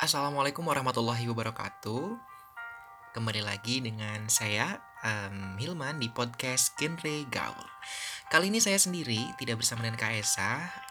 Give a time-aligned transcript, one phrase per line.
[0.00, 2.16] Assalamualaikum warahmatullahi wabarakatuh.
[3.12, 7.68] Kembali lagi dengan saya um, Hilman di podcast Genre Gaul.
[8.32, 10.24] Kali ini saya sendiri tidak bersama dengan Kak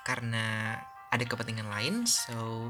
[0.05, 0.77] karena
[1.09, 2.05] ada kepentingan lain.
[2.05, 2.69] So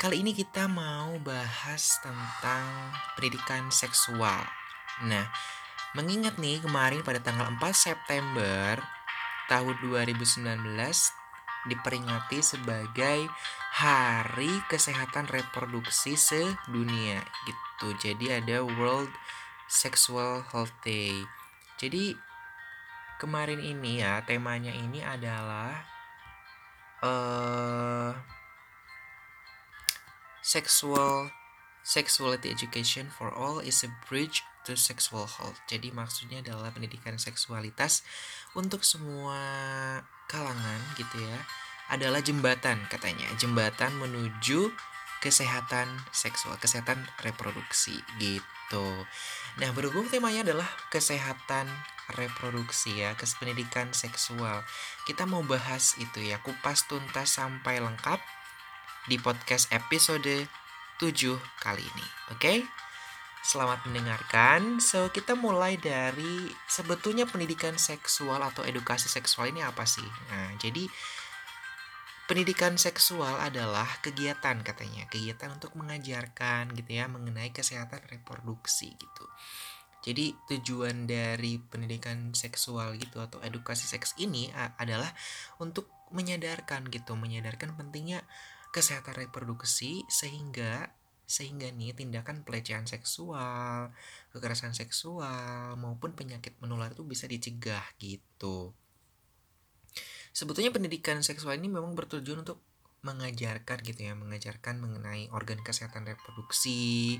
[0.00, 4.48] kali ini kita mau bahas tentang pendidikan seksual.
[5.04, 5.28] Nah,
[5.92, 8.80] mengingat nih kemarin pada tanggal 4 September
[9.52, 10.48] tahun 2019
[11.66, 13.30] diperingati sebagai
[13.72, 17.88] Hari Kesehatan Reproduksi Sedunia gitu.
[17.96, 19.10] Jadi ada World
[19.70, 21.24] Sexual Health Day.
[21.80, 22.14] Jadi
[23.22, 25.86] kemarin ini ya temanya ini adalah
[27.00, 28.12] uh,
[30.42, 31.30] sexual
[31.82, 35.58] sexuality education for all is a bridge to sexual health.
[35.66, 38.06] Jadi maksudnya adalah pendidikan seksualitas
[38.54, 39.38] untuk semua
[40.32, 41.38] kalangan gitu ya
[41.92, 44.72] adalah jembatan katanya jembatan menuju
[45.20, 48.86] kesehatan seksual kesehatan reproduksi gitu
[49.60, 51.68] nah berhubung temanya adalah kesehatan
[52.16, 54.64] reproduksi ya pendidikan seksual
[55.04, 58.18] kita mau bahas itu ya kupas tuntas sampai lengkap
[59.06, 60.48] di podcast episode
[60.98, 61.06] 7
[61.60, 62.64] kali ini oke okay?
[63.42, 64.78] Selamat mendengarkan.
[64.78, 70.06] So, kita mulai dari sebetulnya pendidikan seksual atau edukasi seksual ini apa sih?
[70.30, 70.86] Nah, jadi
[72.30, 79.26] pendidikan seksual adalah kegiatan katanya, kegiatan untuk mengajarkan gitu ya mengenai kesehatan reproduksi gitu.
[80.06, 85.10] Jadi tujuan dari pendidikan seksual gitu atau edukasi seks ini adalah
[85.58, 88.22] untuk menyadarkan gitu, menyadarkan pentingnya
[88.70, 90.94] kesehatan reproduksi sehingga
[91.32, 93.88] sehingga nih tindakan pelecehan seksual,
[94.36, 98.76] kekerasan seksual maupun penyakit menular itu bisa dicegah gitu.
[100.36, 102.60] Sebetulnya pendidikan seksual ini memang bertujuan untuk
[103.00, 107.16] mengajarkan gitu ya, mengajarkan mengenai organ kesehatan reproduksi,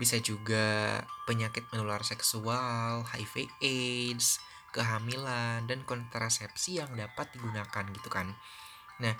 [0.00, 4.40] bisa juga penyakit menular seksual, HIV AIDS,
[4.72, 8.32] kehamilan dan kontrasepsi yang dapat digunakan gitu kan.
[8.98, 9.14] Nah,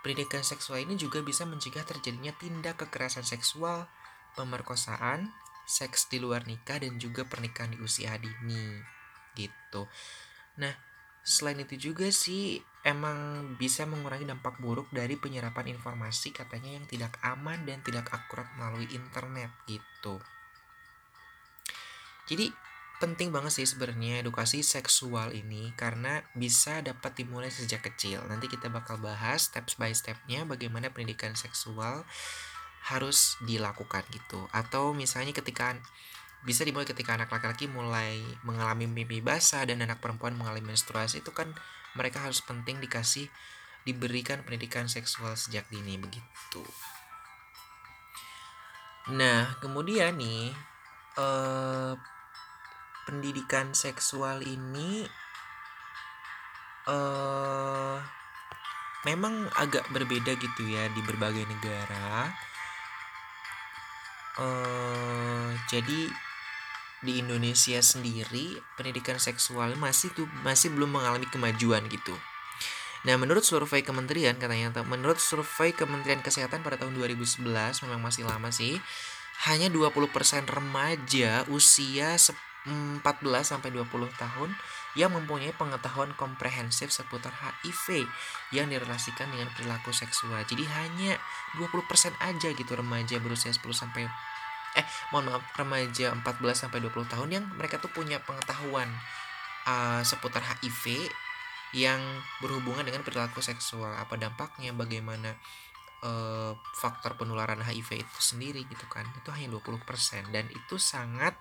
[0.00, 3.90] Pendidikan seksual ini juga bisa mencegah terjadinya tindak kekerasan seksual,
[4.38, 5.34] pemerkosaan,
[5.68, 8.80] seks di luar nikah dan juga pernikahan di usia dini
[9.36, 9.84] gitu.
[10.58, 10.72] Nah,
[11.20, 17.20] selain itu juga sih emang bisa mengurangi dampak buruk dari penyerapan informasi katanya yang tidak
[17.20, 20.22] aman dan tidak akurat melalui internet gitu.
[22.28, 22.67] Jadi
[22.98, 28.26] penting banget sih sebenarnya edukasi seksual ini karena bisa dapat dimulai sejak kecil.
[28.26, 32.02] Nanti kita bakal bahas step by stepnya bagaimana pendidikan seksual
[32.90, 34.50] harus dilakukan gitu.
[34.50, 35.78] Atau misalnya ketika
[36.42, 41.30] bisa dimulai ketika anak laki-laki mulai mengalami mimpi basah dan anak perempuan mengalami menstruasi itu
[41.34, 41.50] kan
[41.98, 43.26] mereka harus penting dikasih
[43.86, 46.62] diberikan pendidikan seksual sejak dini begitu.
[49.14, 50.50] Nah, kemudian nih
[51.18, 51.94] eh
[53.08, 55.08] pendidikan seksual ini
[56.84, 57.96] uh,
[59.08, 62.28] memang agak berbeda gitu ya di berbagai negara.
[64.36, 66.12] Uh, jadi
[67.00, 72.12] di Indonesia sendiri pendidikan seksual masih tuh masih belum mengalami kemajuan gitu.
[73.06, 77.46] Nah, menurut survei kementerian katanya menurut survei Kementerian Kesehatan pada tahun 2011
[77.86, 78.82] memang masih lama sih.
[79.46, 80.10] Hanya 20%
[80.50, 82.18] remaja usia
[82.68, 83.02] 14
[83.42, 84.50] sampai 20 tahun
[84.96, 88.04] yang mempunyai pengetahuan komprehensif seputar HIV
[88.52, 90.42] yang direlasikan dengan perilaku seksual.
[90.44, 91.16] Jadi hanya
[91.56, 94.04] 20% aja gitu remaja berusia 10 sampai
[94.76, 98.86] eh mohon maaf remaja 14 sampai 20 tahun yang mereka tuh punya pengetahuan
[99.64, 101.08] uh, seputar HIV
[101.76, 102.00] yang
[102.40, 103.92] berhubungan dengan perilaku seksual.
[103.96, 105.36] Apa dampaknya, bagaimana
[106.04, 109.04] uh, faktor penularan HIV itu sendiri gitu kan.
[109.16, 111.36] Itu hanya 20% dan itu sangat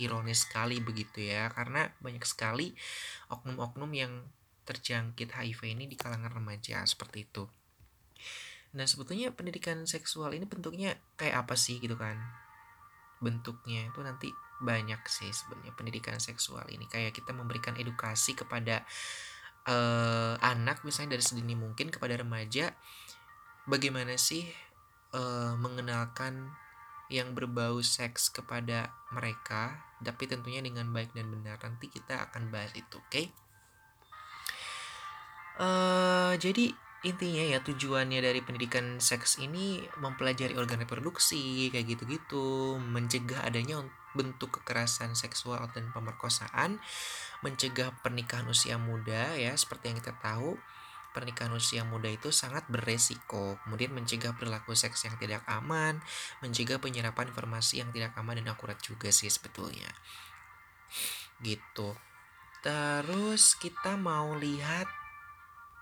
[0.00, 2.72] ironis sekali begitu ya karena banyak sekali
[3.28, 4.12] oknum-oknum yang
[4.62, 7.44] terjangkit HIV ini di kalangan remaja seperti itu.
[8.72, 12.16] Nah sebetulnya pendidikan seksual ini bentuknya kayak apa sih gitu kan?
[13.20, 14.30] Bentuknya itu nanti
[14.62, 18.86] banyak sih sebenarnya pendidikan seksual ini kayak kita memberikan edukasi kepada
[19.66, 22.70] uh, anak misalnya dari sedini mungkin kepada remaja
[23.66, 24.46] bagaimana sih
[25.14, 26.54] uh, mengenalkan
[27.12, 31.60] yang berbau seks kepada mereka, tapi tentunya dengan baik dan benar.
[31.60, 33.12] Nanti kita akan bahas itu, oke?
[33.12, 33.26] Okay?
[35.60, 36.72] Uh, eh, jadi
[37.04, 43.84] intinya ya tujuannya dari pendidikan seks ini mempelajari organ reproduksi kayak gitu-gitu, mencegah adanya
[44.16, 46.80] bentuk kekerasan seksual dan pemerkosaan,
[47.44, 50.56] mencegah pernikahan usia muda ya seperti yang kita tahu
[51.12, 56.00] pernikahan usia muda itu sangat beresiko, kemudian mencegah perilaku seks yang tidak aman,
[56.40, 59.88] mencegah penyerapan informasi yang tidak aman dan akurat juga sih sebetulnya.
[61.44, 61.94] Gitu.
[62.64, 64.86] Terus kita mau lihat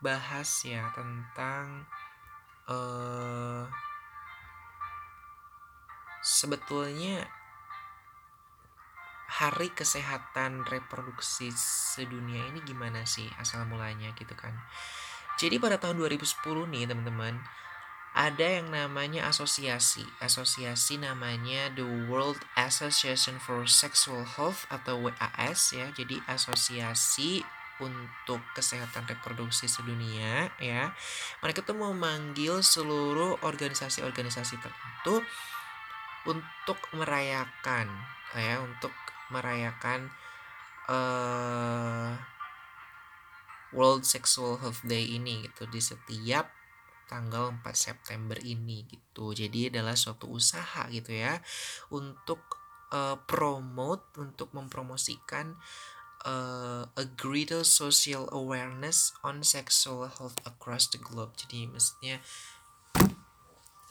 [0.00, 1.84] bahas ya tentang
[2.66, 3.68] uh,
[6.24, 7.28] sebetulnya
[9.30, 14.52] hari kesehatan reproduksi sedunia ini gimana sih asal mulanya gitu kan.
[15.40, 17.40] Jadi pada tahun 2010 nih teman-teman,
[18.12, 20.04] ada yang namanya asosiasi.
[20.20, 25.88] Asosiasi namanya The World Association for Sexual Health atau WAS ya.
[25.96, 27.40] Jadi asosiasi
[27.80, 30.92] untuk kesehatan reproduksi sedunia ya.
[31.40, 35.24] Mereka tuh memanggil seluruh organisasi-organisasi tertentu
[36.28, 37.88] untuk merayakan
[38.36, 38.92] ya, untuk
[39.32, 40.12] merayakan
[40.92, 42.12] uh,
[43.70, 46.50] World Sexual Health Day ini gitu di setiap
[47.10, 49.34] tanggal 4 September ini gitu.
[49.34, 51.42] Jadi adalah suatu usaha gitu ya
[51.90, 52.38] untuk
[52.94, 55.58] uh, promote untuk mempromosikan
[56.22, 61.34] uh, a greater social awareness on sexual health across the globe.
[61.34, 62.22] Jadi maksudnya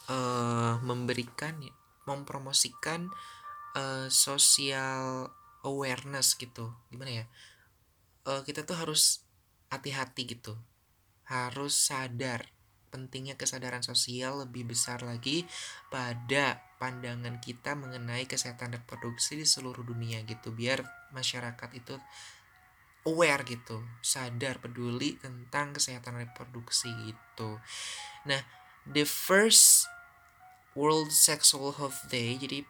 [0.07, 1.59] uh, memberikan
[2.07, 3.11] mempromosikan
[3.75, 5.27] uh, social
[5.67, 6.71] awareness gitu.
[6.87, 7.25] Gimana ya?
[8.23, 9.28] Uh, kita tuh harus
[9.69, 10.57] hati-hati gitu.
[11.25, 12.49] Harus sadar
[12.89, 15.45] pentingnya kesadaran sosial lebih besar lagi
[15.93, 20.81] pada pandangan kita mengenai kesehatan reproduksi di seluruh dunia gitu biar
[21.13, 21.95] masyarakat itu
[23.05, 27.61] aware gitu sadar peduli tentang kesehatan reproduksi gitu.
[28.25, 28.41] Nah
[28.89, 29.85] the first
[30.73, 32.65] World Sexual Health Day jadi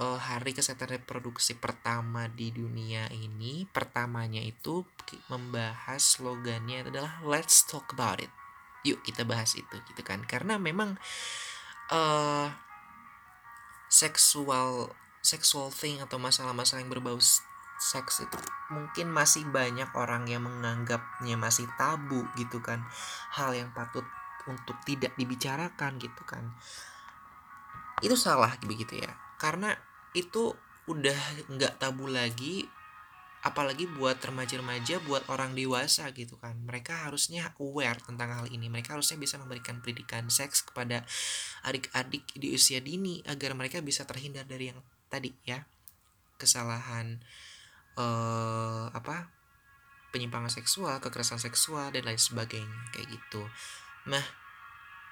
[0.00, 4.86] uh, hari kesehatan reproduksi pertama di dunia ini pertamanya itu
[5.28, 8.32] membahas slogannya adalah let's talk about it.
[8.86, 10.24] Yuk kita bahas itu gitu kan.
[10.24, 10.96] Karena memang
[11.92, 12.48] uh,
[13.92, 14.92] seksual
[15.22, 17.20] sexual thing atau masalah-masalah yang berbau
[17.82, 18.38] seks itu
[18.70, 22.82] mungkin masih banyak orang yang menganggapnya masih tabu gitu kan.
[23.34, 24.06] Hal yang patut
[24.50, 26.50] untuk tidak dibicarakan gitu kan.
[28.02, 29.74] Itu salah begitu ya karena
[30.14, 30.54] itu
[30.86, 31.18] udah
[31.50, 32.70] nggak tabu lagi
[33.42, 36.62] apalagi buat remaja-remaja buat orang dewasa gitu kan.
[36.62, 38.70] Mereka harusnya aware tentang hal ini.
[38.70, 41.02] Mereka harusnya bisa memberikan pendidikan seks kepada
[41.66, 44.78] adik-adik di usia dini agar mereka bisa terhindar dari yang
[45.10, 45.66] tadi ya.
[46.38, 47.18] Kesalahan
[47.98, 49.26] uh, apa
[50.14, 53.42] penyimpangan seksual kekerasan seksual dan lain sebagainya kayak gitu.
[54.06, 54.22] Nah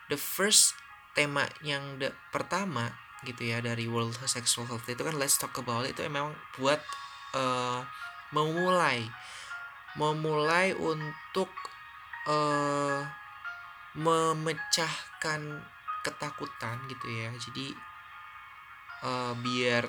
[0.06, 0.78] the first
[1.18, 1.98] tema yang
[2.30, 2.94] pertama
[3.26, 5.96] gitu ya dari World Sexual Health itu kan Let's Talk About It.
[5.96, 6.80] Itu memang buat
[7.36, 7.84] uh,
[8.32, 9.04] memulai
[9.98, 11.50] memulai untuk
[12.30, 13.02] uh,
[13.98, 15.40] memecahkan
[16.06, 17.28] ketakutan gitu ya.
[17.34, 17.74] Jadi
[19.04, 19.84] uh, biar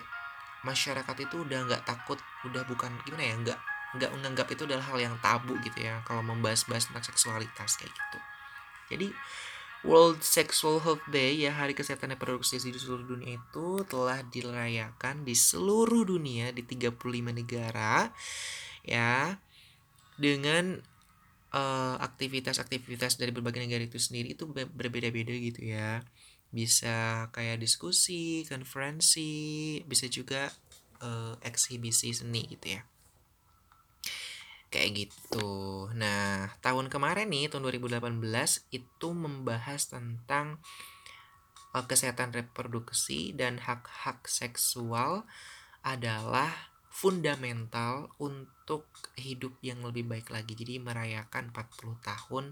[0.62, 3.60] masyarakat itu udah nggak takut udah bukan gimana ya nggak
[3.98, 8.20] nggak menganggap itu adalah hal yang tabu gitu ya kalau membahas-bahas tentang seksualitas kayak gitu.
[8.92, 9.08] Jadi
[9.82, 15.34] World Sexual Health Day ya hari kesehatan reproduksi di seluruh dunia itu telah dirayakan di
[15.34, 17.02] seluruh dunia di 35
[17.34, 18.14] negara
[18.86, 19.42] ya
[20.22, 20.78] dengan
[21.50, 26.06] uh, aktivitas-aktivitas dari berbagai negara itu sendiri itu berbeda-beda gitu ya.
[26.52, 30.52] Bisa kayak diskusi, konferensi, bisa juga
[31.02, 32.91] uh, eksibisi seni gitu ya
[34.72, 35.92] kayak gitu.
[35.94, 40.64] Nah, tahun kemarin nih tahun 2018 itu membahas tentang
[41.76, 45.28] uh, kesehatan reproduksi dan hak-hak seksual
[45.84, 48.88] adalah fundamental untuk
[49.20, 50.56] hidup yang lebih baik lagi.
[50.56, 52.46] Jadi merayakan 40 tahun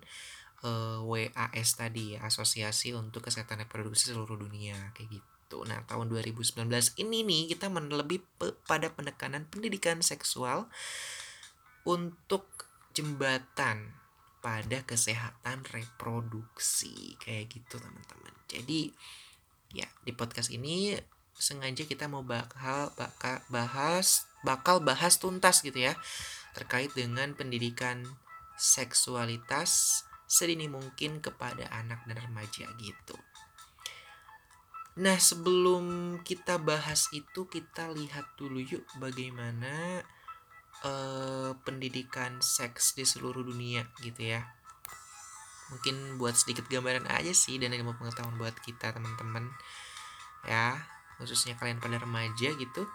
[0.63, 5.67] uh, eh, WAS tadi ya, Asosiasi untuk Kesehatan Reproduksi Seluruh Dunia kayak gitu.
[5.67, 6.55] Nah, tahun 2019
[7.03, 8.23] ini nih kita lebih
[8.63, 10.71] pada penekanan pendidikan seksual
[11.86, 13.95] untuk jembatan
[14.39, 18.91] pada kesehatan reproduksi kayak gitu teman-teman jadi
[19.75, 20.95] ya di podcast ini
[21.36, 25.95] sengaja kita mau bakal bakal bahas bakal bahas tuntas gitu ya
[26.55, 28.03] terkait dengan pendidikan
[28.59, 33.17] seksualitas sedini mungkin kepada anak dan remaja gitu.
[35.00, 40.03] Nah, sebelum kita bahas itu kita lihat dulu yuk bagaimana
[40.83, 44.45] uh, pendidikan seks di seluruh dunia gitu ya.
[45.69, 49.51] Mungkin buat sedikit gambaran aja sih dan ilmu pengetahuan buat kita teman-teman.
[50.48, 50.81] Ya
[51.19, 52.88] khususnya kalian pada remaja gitu.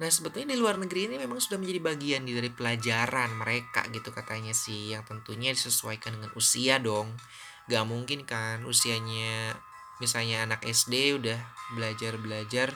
[0.00, 4.56] Nah sebetulnya di luar negeri ini memang sudah menjadi bagian dari pelajaran mereka gitu katanya
[4.56, 7.12] sih yang tentunya disesuaikan dengan usia dong.
[7.68, 9.58] Gak mungkin kan usianya
[10.00, 11.36] misalnya anak SD udah
[11.76, 12.72] belajar-belajar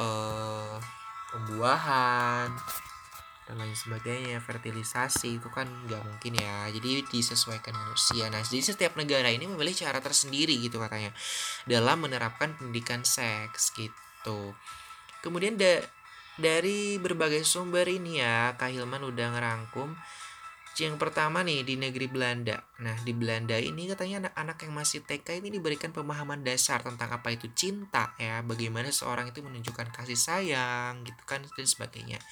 [0.00, 0.80] uh,
[1.28, 2.56] pembuahan
[3.48, 6.68] dan lain sebagainya fertilisasi itu kan nggak mungkin ya.
[6.68, 8.28] Jadi disesuaikan dengan usia.
[8.28, 11.16] Nah jadi setiap negara ini memilih cara tersendiri gitu katanya
[11.64, 14.52] dalam menerapkan pendidikan seks gitu.
[15.24, 15.80] Kemudian da
[16.36, 19.96] dari berbagai sumber ini ya Kak Hilman udah ngerangkum.
[20.78, 22.62] Yang pertama nih di negeri Belanda.
[22.86, 27.34] Nah, di Belanda ini katanya anak-anak yang masih TK ini diberikan pemahaman dasar tentang apa
[27.34, 32.22] itu cinta ya, bagaimana seorang itu menunjukkan kasih sayang gitu kan dan sebagainya.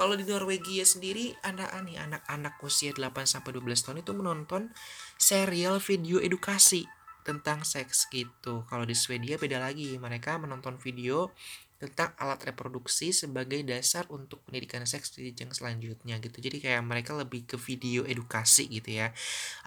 [0.00, 4.72] Kalau di Norwegia sendiri anak nih anak-anak usia 8 sampai 12 tahun itu menonton
[5.20, 6.88] serial video edukasi
[7.20, 8.64] tentang seks gitu.
[8.64, 11.36] Kalau di Swedia beda lagi, mereka menonton video
[11.76, 16.40] tentang alat reproduksi sebagai dasar untuk pendidikan seks di jenjang selanjutnya gitu.
[16.40, 19.12] Jadi kayak mereka lebih ke video edukasi gitu ya.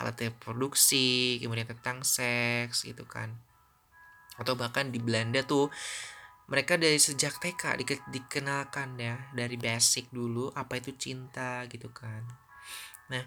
[0.01, 3.37] Alat reproduksi, kemudian tentang seks gitu kan.
[4.41, 5.69] Atau bahkan di Belanda tuh
[6.51, 12.23] mereka dari sejak TK di, dikenalkan ya dari basic dulu apa itu cinta gitu kan.
[13.11, 13.23] Nah,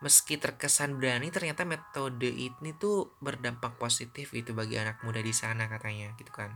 [0.00, 5.66] meski terkesan berani ternyata metode ini tuh berdampak positif itu bagi anak muda di sana
[5.66, 6.54] katanya gitu kan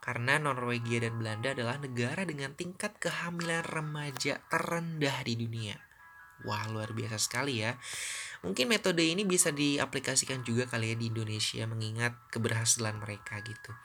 [0.00, 5.76] karena Norwegia dan Belanda adalah negara dengan tingkat kehamilan remaja terendah di dunia.
[6.48, 7.76] Wah, luar biasa sekali ya.
[8.40, 13.76] Mungkin metode ini bisa diaplikasikan juga kali ya di Indonesia mengingat keberhasilan mereka gitu.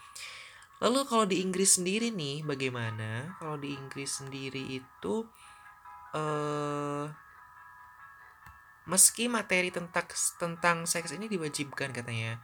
[0.83, 3.35] Lalu kalau di Inggris sendiri nih bagaimana?
[3.39, 5.23] Kalau di Inggris sendiri itu
[6.15, 7.07] eh
[8.85, 10.05] meski materi tentang
[10.37, 12.37] tentang seks ini diwajibkan katanya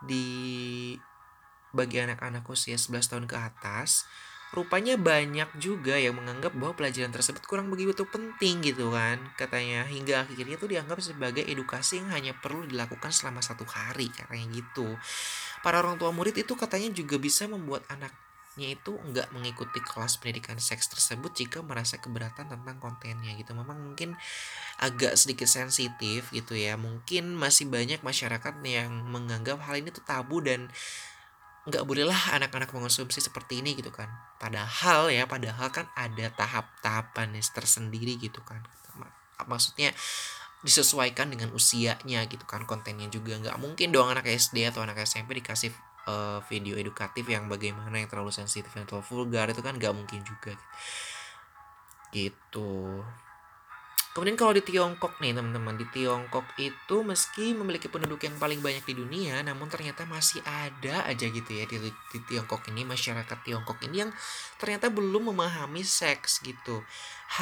[0.00, 0.96] di
[1.74, 4.06] bagi anak-anak usia 11 tahun ke atas,
[4.54, 10.22] rupanya banyak juga yang menganggap bahwa pelajaran tersebut kurang begitu penting gitu kan katanya hingga
[10.22, 14.94] akhirnya tuh dianggap sebagai edukasi yang hanya perlu dilakukan selama satu hari katanya gitu
[15.64, 20.60] para orang tua murid itu katanya juga bisa membuat anaknya itu nggak mengikuti kelas pendidikan
[20.60, 23.56] seks tersebut jika merasa keberatan tentang kontennya gitu.
[23.56, 24.12] Memang mungkin
[24.76, 26.76] agak sedikit sensitif gitu ya.
[26.76, 30.68] Mungkin masih banyak masyarakat yang menganggap hal ini tuh tabu dan
[31.64, 34.12] nggak bolehlah anak-anak mengonsumsi seperti ini gitu kan.
[34.36, 38.60] Padahal ya padahal kan ada tahap-tahapan tersendiri gitu kan.
[39.48, 39.96] Maksudnya
[40.64, 43.36] disesuaikan dengan usianya gitu kan kontennya juga.
[43.36, 45.70] Nggak mungkin dong anak SD atau anak SMP dikasih
[46.08, 50.56] uh, video edukatif yang bagaimana yang terlalu sensitif atau vulgar itu kan nggak mungkin juga
[52.14, 53.02] gitu
[54.14, 58.86] Kemudian kalau di Tiongkok nih teman-teman, di Tiongkok itu meski memiliki penduduk yang paling banyak
[58.86, 63.82] di dunia, namun ternyata masih ada aja gitu ya di, di Tiongkok ini masyarakat Tiongkok
[63.82, 64.14] ini yang
[64.62, 66.86] ternyata belum memahami seks gitu.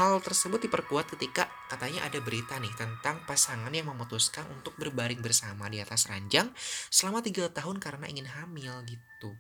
[0.00, 5.69] Hal tersebut diperkuat ketika katanya ada berita nih tentang pasangan yang memutuskan untuk berbaring bersama
[5.69, 6.49] di atas ranjang
[6.88, 9.37] selama tiga tahun karena ingin hamil gitu.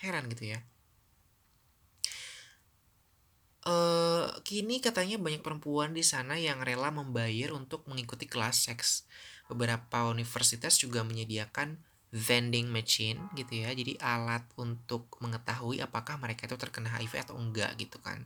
[0.00, 0.64] Heran gitu ya.
[3.68, 9.04] Uh, kini katanya banyak perempuan di sana yang rela membayar untuk mengikuti kelas seks.
[9.44, 11.76] Beberapa universitas juga menyediakan
[12.08, 13.68] vending machine gitu ya.
[13.76, 18.24] Jadi alat untuk mengetahui apakah mereka itu terkena HIV atau enggak gitu kan.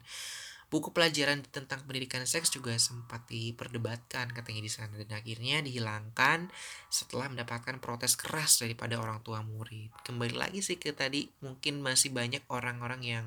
[0.70, 6.48] Buku pelajaran tentang pendidikan seks juga sempat diperdebatkan katanya di sana dan akhirnya dihilangkan
[6.88, 9.92] setelah mendapatkan protes keras daripada orang tua murid.
[10.06, 13.26] Kembali lagi sih ke tadi mungkin masih banyak orang-orang yang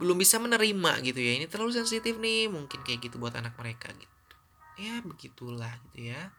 [0.00, 1.36] belum bisa menerima gitu ya.
[1.36, 4.34] Ini terlalu sensitif nih mungkin kayak gitu buat anak mereka gitu.
[4.80, 6.32] Ya begitulah gitu ya.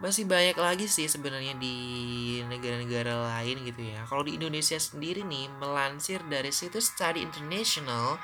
[0.00, 1.76] Masih banyak lagi sih sebenarnya di
[2.48, 4.08] negara-negara lain gitu ya.
[4.08, 8.16] Kalau di Indonesia sendiri nih melansir dari situs Study International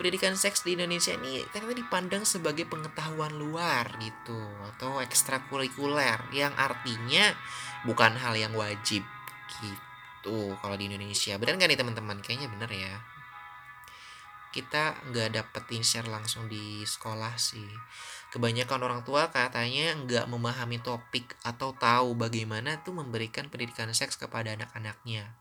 [0.00, 4.40] pendidikan seks di Indonesia ini ternyata dipandang sebagai pengetahuan luar gitu
[4.74, 7.36] atau ekstrakurikuler yang artinya
[7.84, 9.04] bukan hal yang wajib
[9.60, 9.89] gitu
[10.20, 11.40] gitu kalau di Indonesia.
[11.40, 12.20] Benar nggak nih teman-teman?
[12.20, 12.94] Kayaknya bener ya.
[14.52, 17.70] Kita nggak dapetin share langsung di sekolah sih.
[18.30, 24.52] Kebanyakan orang tua katanya nggak memahami topik atau tahu bagaimana tuh memberikan pendidikan seks kepada
[24.54, 25.32] anak-anaknya.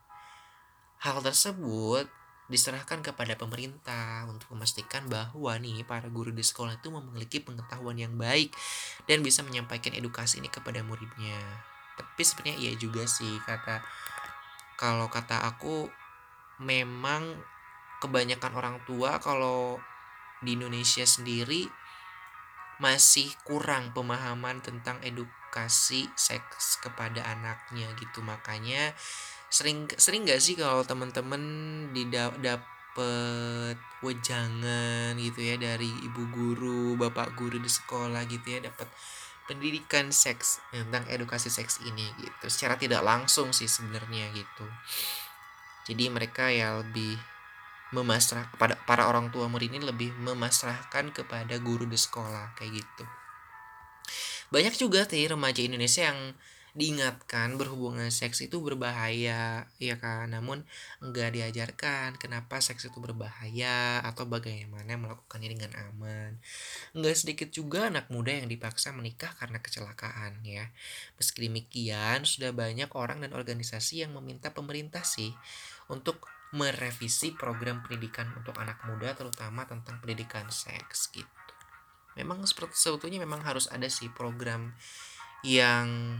[1.03, 2.07] Hal tersebut
[2.50, 8.17] diserahkan kepada pemerintah untuk memastikan bahwa nih para guru di sekolah itu memiliki pengetahuan yang
[8.17, 8.50] baik
[9.05, 11.38] dan bisa menyampaikan edukasi ini kepada muridnya.
[11.93, 13.86] Tapi sebenarnya iya juga sih kata
[14.79, 15.91] kalau kata aku
[16.63, 17.36] memang
[18.00, 19.75] kebanyakan orang tua kalau
[20.39, 21.67] di Indonesia sendiri
[22.79, 28.24] masih kurang pemahaman tentang edukasi seks kepada anaknya gitu.
[28.24, 28.95] Makanya
[29.51, 31.43] sering sering gak sih kalau temen-temen
[32.39, 38.88] dapet wejangan gitu ya dari ibu guru bapak guru di sekolah gitu ya dapat
[39.50, 42.46] pendidikan seks tentang edukasi seks ini gitu.
[42.46, 44.70] Secara tidak langsung sih sebenarnya gitu.
[45.89, 47.18] Jadi mereka ya lebih
[47.89, 53.06] memasrah kepada para orang tua murid ini lebih memasrahkan kepada guru di sekolah kayak gitu.
[54.53, 56.38] Banyak juga sih remaja Indonesia yang
[56.79, 60.31] diingatkan berhubungan seks itu berbahaya ya kan?
[60.31, 60.63] Namun
[61.03, 66.39] enggak diajarkan kenapa seks itu berbahaya atau bagaimana melakukannya dengan aman.
[66.95, 70.71] Enggak sedikit juga anak muda yang dipaksa menikah karena kecelakaan ya.
[71.19, 75.36] Meski demikian sudah banyak orang dan organisasi yang meminta pemerintah sih
[75.91, 76.24] untuk
[76.55, 81.27] merevisi program pendidikan untuk anak muda terutama tentang pendidikan seks gitu.
[82.15, 84.74] Memang seperti sebetulnya memang harus ada sih program
[85.45, 86.19] yang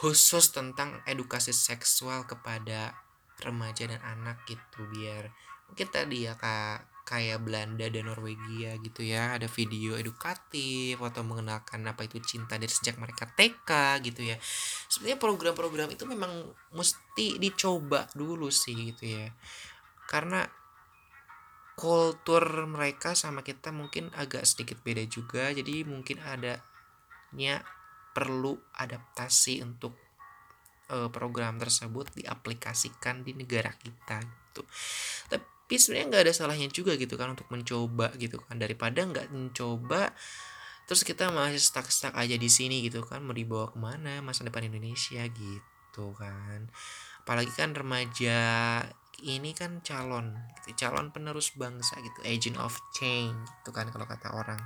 [0.00, 2.96] khusus tentang edukasi seksual kepada
[3.44, 5.28] remaja dan anak gitu biar
[5.68, 11.82] mungkin tadi ya kak kayak Belanda dan Norwegia gitu ya ada video edukatif atau mengenalkan
[11.84, 14.38] apa itu cinta dari sejak mereka TK gitu ya.
[14.86, 19.26] Sebenarnya program-program itu memang mesti dicoba dulu sih gitu ya.
[20.06, 20.46] Karena
[21.74, 27.64] kultur mereka sama kita mungkin agak sedikit beda juga jadi mungkin adanya
[28.10, 29.94] perlu adaptasi untuk
[30.90, 34.62] uh, program tersebut diaplikasikan di negara kita gitu.
[35.30, 38.58] Tapi sebenarnya nggak ada salahnya juga gitu kan untuk mencoba gitu kan.
[38.58, 40.10] Daripada nggak mencoba
[40.90, 43.22] terus kita masih stuck stuck aja di sini gitu kan.
[43.22, 44.18] Mau dibawa ke mana?
[44.20, 46.66] Masa depan Indonesia gitu kan.
[47.22, 48.40] Apalagi kan remaja
[49.20, 50.32] ini kan calon
[50.64, 52.18] gitu, calon penerus bangsa gitu.
[52.26, 54.58] Agent of change itu kan kalau kata orang.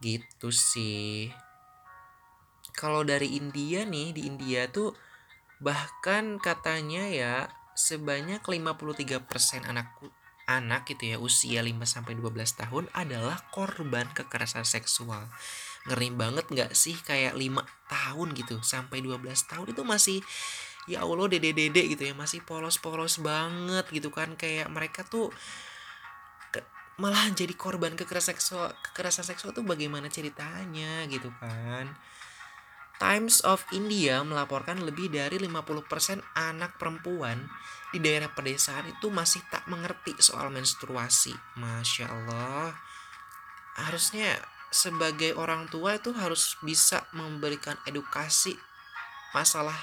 [0.00, 1.28] Gitu sih
[2.76, 4.92] kalau dari India nih di India tuh
[5.58, 7.34] bahkan katanya ya
[7.72, 9.96] sebanyak 53% anak
[10.46, 15.26] anak gitu ya usia 5 sampai 12 tahun adalah korban kekerasan seksual.
[15.90, 20.18] Ngeri banget nggak sih kayak 5 tahun gitu sampai 12 tahun itu masih
[20.86, 25.34] ya Allah dede-dede gitu ya masih polos-polos banget gitu kan kayak mereka tuh
[26.54, 26.62] ke,
[27.02, 31.90] malah jadi korban kekerasan seksual kekerasan seksual tuh bagaimana ceritanya gitu kan
[32.96, 37.44] Times of India melaporkan lebih dari 50% anak perempuan
[37.92, 41.36] di daerah pedesaan itu masih tak mengerti soal menstruasi.
[41.60, 42.72] Masya Allah.
[43.76, 44.40] Harusnya
[44.72, 48.56] sebagai orang tua itu harus bisa memberikan edukasi
[49.36, 49.76] masalah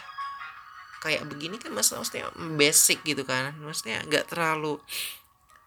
[0.99, 4.79] kayak begini kan masalah maksudnya basic gitu kan maksudnya nggak terlalu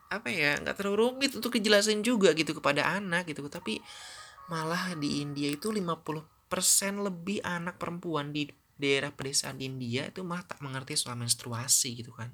[0.09, 3.83] apa ya nggak terlalu rumit untuk dijelasin juga gitu kepada anak gitu tapi
[4.49, 6.36] malah di India itu 50 persen
[7.03, 12.31] lebih anak perempuan di daerah pedesaan India itu malah tak mengerti soal menstruasi gitu kan.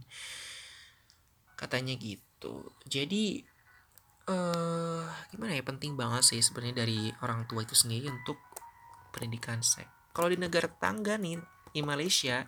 [1.55, 2.75] Katanya gitu.
[2.87, 3.41] Jadi
[4.27, 8.39] uh, gimana ya penting banget sih sebenarnya dari orang tua itu sendiri untuk
[9.15, 10.13] pendidikan seks.
[10.13, 11.41] Kalau di negara tangga nih
[11.73, 12.45] di Malaysia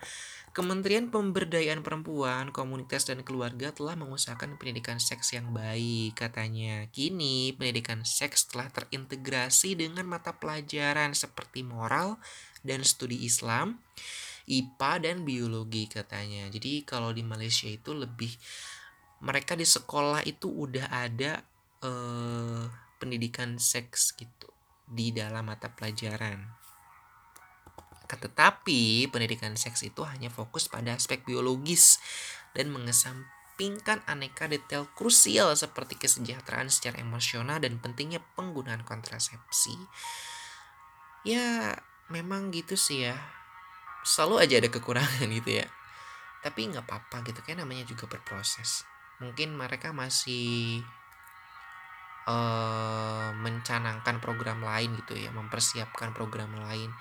[0.54, 6.86] Kementerian Pemberdayaan Perempuan, Komunitas dan Keluarga telah mengusahakan pendidikan seks yang baik katanya.
[6.94, 12.22] Kini pendidikan seks telah terintegrasi dengan mata pelajaran seperti moral
[12.62, 13.82] dan studi Islam,
[14.46, 16.46] IPA dan biologi katanya.
[16.46, 18.30] Jadi kalau di Malaysia itu lebih
[19.26, 21.42] mereka di sekolah itu udah ada
[21.82, 22.62] eh,
[23.02, 24.54] pendidikan seks gitu
[24.86, 26.63] di dalam mata pelajaran.
[28.08, 31.98] Tetapi pendidikan seks itu hanya fokus pada aspek biologis
[32.52, 39.74] dan mengesampingkan aneka detail krusial seperti kesejahteraan secara emosional dan pentingnya penggunaan kontrasepsi.
[41.24, 41.80] Ya,
[42.12, 43.16] memang gitu sih ya.
[44.04, 45.66] Selalu aja ada kekurangan gitu ya.
[46.44, 48.84] Tapi nggak apa-apa gitu kan namanya juga berproses.
[49.16, 50.84] Mungkin mereka masih
[52.28, 56.92] uh, mencanangkan program lain gitu ya, mempersiapkan program lain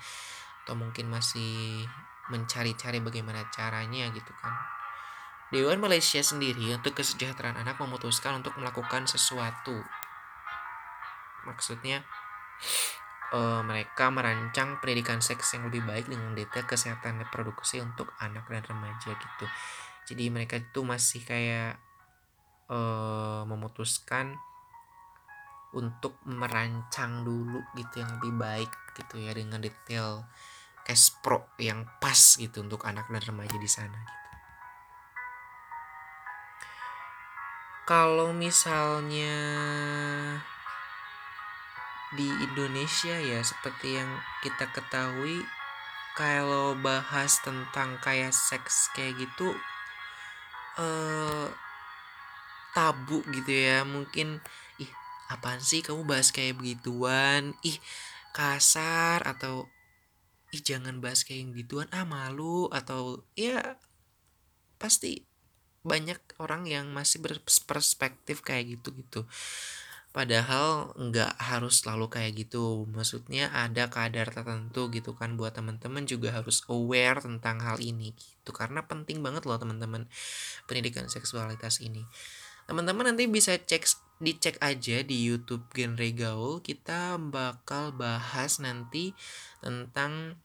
[0.64, 1.84] atau mungkin masih
[2.32, 4.56] mencari-cari bagaimana caranya gitu kan.
[5.52, 9.76] Dewan Malaysia sendiri untuk kesejahteraan anak memutuskan untuk melakukan sesuatu.
[11.44, 12.00] Maksudnya
[13.36, 18.64] uh, mereka merancang pendidikan seks yang lebih baik dengan detail kesehatan reproduksi untuk anak dan
[18.64, 19.46] remaja gitu.
[20.08, 21.76] Jadi mereka itu masih kayak
[22.72, 24.32] uh, memutuskan
[25.74, 30.22] untuk merancang dulu gitu yang lebih baik gitu ya dengan detail
[30.84, 34.22] cash pro yang pas gitu untuk anak dan remaja di sana gitu.
[37.84, 39.36] Kalau misalnya
[42.16, 44.08] di Indonesia ya seperti yang
[44.40, 45.44] kita ketahui
[46.14, 49.52] kalau bahas tentang kayak seks kayak gitu
[50.78, 51.50] eh
[52.74, 54.38] tabu gitu ya mungkin
[54.78, 54.90] ih
[55.30, 57.78] apaan sih kamu bahas kayak begituan ih
[58.34, 59.73] kasar atau
[60.54, 63.74] ih jangan bahas kayak gituan ah malu atau ya
[64.78, 65.26] pasti
[65.82, 69.20] banyak orang yang masih berperspektif kayak gitu gitu
[70.14, 72.86] Padahal nggak harus selalu kayak gitu.
[72.86, 78.54] Maksudnya ada kadar tertentu gitu kan buat teman-teman juga harus aware tentang hal ini gitu.
[78.54, 80.06] Karena penting banget loh teman-teman
[80.70, 82.06] pendidikan seksualitas ini.
[82.70, 83.90] Teman-teman nanti bisa cek
[84.22, 86.62] dicek aja di YouTube Genre Gaul.
[86.62, 89.18] Kita bakal bahas nanti
[89.58, 90.38] tentang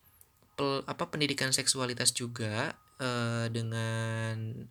[0.60, 4.68] pel, apa pendidikan seksualitas juga uh, dengan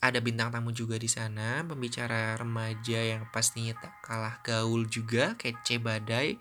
[0.00, 5.76] ada bintang tamu juga di sana, pembicara remaja yang pastinya tak kalah gaul juga, kece
[5.76, 6.40] badai.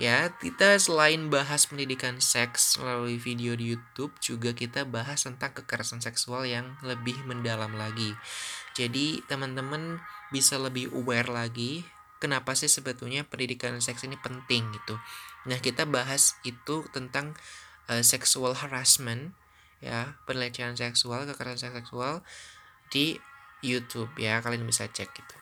[0.00, 6.00] Ya, kita selain bahas pendidikan seks melalui video di YouTube, juga kita bahas tentang kekerasan
[6.00, 8.16] seksual yang lebih mendalam lagi.
[8.72, 10.00] Jadi, teman-teman
[10.32, 11.84] bisa lebih aware lagi
[12.16, 14.96] kenapa sih sebetulnya pendidikan seks ini penting gitu.
[15.48, 17.36] Nah, kita bahas itu tentang
[17.90, 19.34] uh, sexual harassment
[19.82, 22.22] ya, pelecehan seksual, kekerasan seksual
[22.94, 23.18] di
[23.60, 25.36] YouTube ya kalian bisa cek gitu.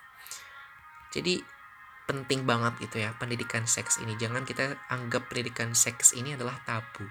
[1.12, 1.44] Jadi
[2.08, 4.16] penting banget itu ya pendidikan seks ini.
[4.16, 7.04] Jangan kita anggap pendidikan seks ini adalah tabu.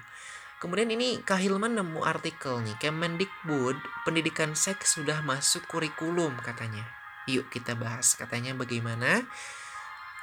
[0.58, 6.82] Kemudian ini Kahilman nemu artikel nih Kemendikbud pendidikan seks sudah masuk kurikulum katanya.
[7.30, 9.22] Yuk kita bahas katanya bagaimana?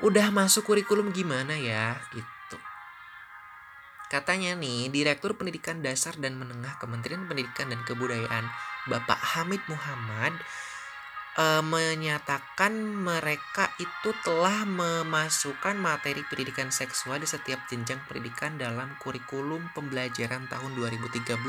[0.04, 2.35] Udah masuk kurikulum gimana ya gitu
[4.06, 8.46] Katanya nih, Direktur Pendidikan Dasar dan Menengah Kementerian Pendidikan dan Kebudayaan
[8.86, 10.38] Bapak Hamid Muhammad
[11.34, 19.74] e, menyatakan mereka itu telah memasukkan materi pendidikan seksual di setiap jenjang pendidikan dalam kurikulum
[19.74, 21.41] pembelajaran tahun 2013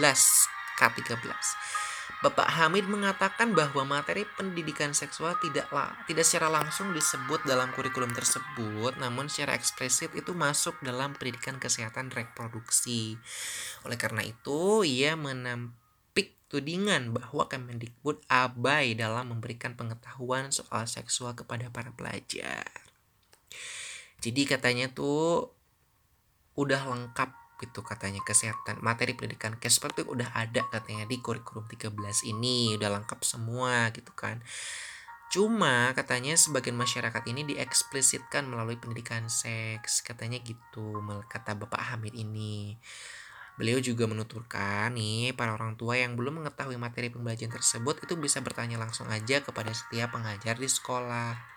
[0.81, 1.95] K13.
[2.25, 8.97] Bapak Hamid mengatakan bahwa materi pendidikan seksual tidaklah tidak secara langsung disebut dalam kurikulum tersebut,
[8.97, 13.21] namun secara eksplisit itu masuk dalam pendidikan kesehatan reproduksi.
[13.85, 21.69] Oleh karena itu, ia menampik tudingan bahwa Kemendikbud abai dalam memberikan pengetahuan soal seksual kepada
[21.69, 22.64] para pelajar.
[24.25, 25.53] Jadi katanya tuh
[26.57, 31.92] udah lengkap gitu katanya kesehatan materi pendidikan kesper tuh udah ada katanya di kurikulum 13
[32.29, 34.45] ini udah lengkap semua gitu kan
[35.27, 42.79] cuma katanya sebagian masyarakat ini dieksplisitkan melalui pendidikan seks katanya gitu kata Bapak Hamid ini
[43.57, 48.45] Beliau juga menuturkan nih para orang tua yang belum mengetahui materi pembelajaran tersebut itu bisa
[48.45, 51.56] bertanya langsung aja kepada setiap pengajar di sekolah.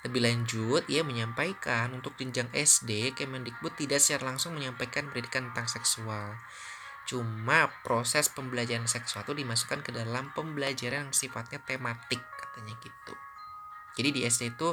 [0.00, 6.40] Lebih lanjut, ia menyampaikan untuk jenjang SD, Kemendikbud tidak secara langsung menyampaikan pendidikan tentang seksual.
[7.04, 13.14] Cuma proses pembelajaran seksual itu dimasukkan ke dalam pembelajaran yang sifatnya tematik, katanya gitu.
[14.00, 14.72] Jadi di SD itu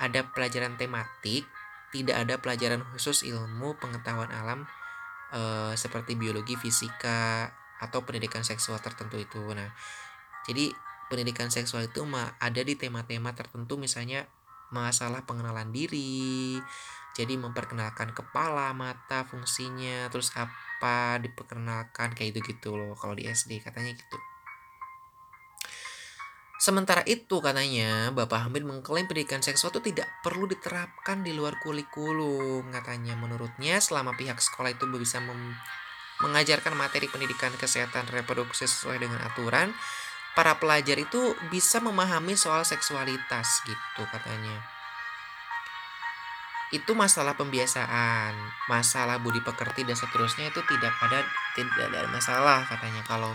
[0.00, 1.44] ada pelajaran tematik,
[1.92, 4.64] tidak ada pelajaran khusus ilmu pengetahuan alam
[5.32, 9.40] e, seperti biologi, fisika, atau pendidikan seksual tertentu itu.
[9.52, 9.68] Nah,
[10.48, 10.72] jadi
[11.12, 12.04] pendidikan seksual itu
[12.40, 14.24] ada di tema-tema tertentu misalnya
[14.74, 16.58] masalah pengenalan diri
[17.16, 23.64] jadi memperkenalkan kepala mata fungsinya terus apa diperkenalkan kayak gitu gitu loh kalau di SD
[23.64, 24.18] katanya gitu.
[26.56, 32.68] Sementara itu katanya Bapak Hamid mengklaim pendidikan seksual itu tidak perlu diterapkan di luar kurikulum
[32.72, 33.12] katanya.
[33.16, 35.20] Menurutnya selama pihak sekolah itu bisa
[36.20, 39.72] mengajarkan materi pendidikan kesehatan reproduksi sesuai dengan aturan
[40.36, 44.60] para pelajar itu bisa memahami soal seksualitas gitu katanya.
[46.68, 48.36] Itu masalah pembiasaan,
[48.68, 51.24] masalah budi pekerti dan seterusnya itu tidak ada
[51.56, 53.32] tidak ada masalah katanya kalau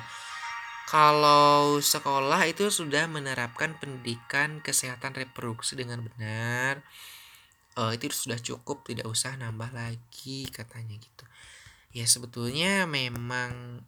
[0.85, 6.83] kalau sekolah itu sudah menerapkan pendidikan kesehatan reproduksi dengan benar,
[7.79, 11.25] uh, itu sudah cukup, tidak usah nambah lagi katanya gitu.
[11.95, 13.83] Ya sebetulnya memang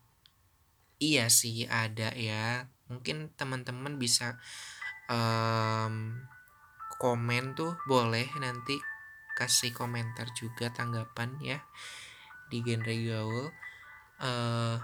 [1.04, 4.39] iya sih ada ya mungkin teman-teman bisa
[5.08, 6.19] um,
[7.00, 8.80] komen tuh boleh nanti
[9.34, 11.60] kasih komentar juga tanggapan ya
[12.48, 13.46] di genre gaul.
[14.24, 14.78] Uh,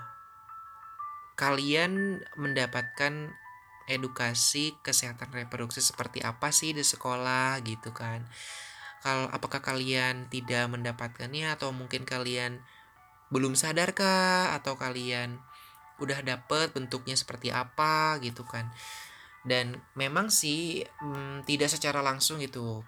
[1.39, 3.31] kalian mendapatkan
[3.87, 8.27] edukasi kesehatan reproduksi seperti apa sih di sekolah gitu kan?
[8.99, 12.59] Kalau apakah kalian tidak mendapatkannya atau mungkin kalian
[13.31, 15.39] belum sadarkah atau kalian
[15.99, 18.71] udah dapet bentuknya seperti apa gitu kan.
[19.43, 22.83] Dan memang sih hmm, tidak secara langsung gitu.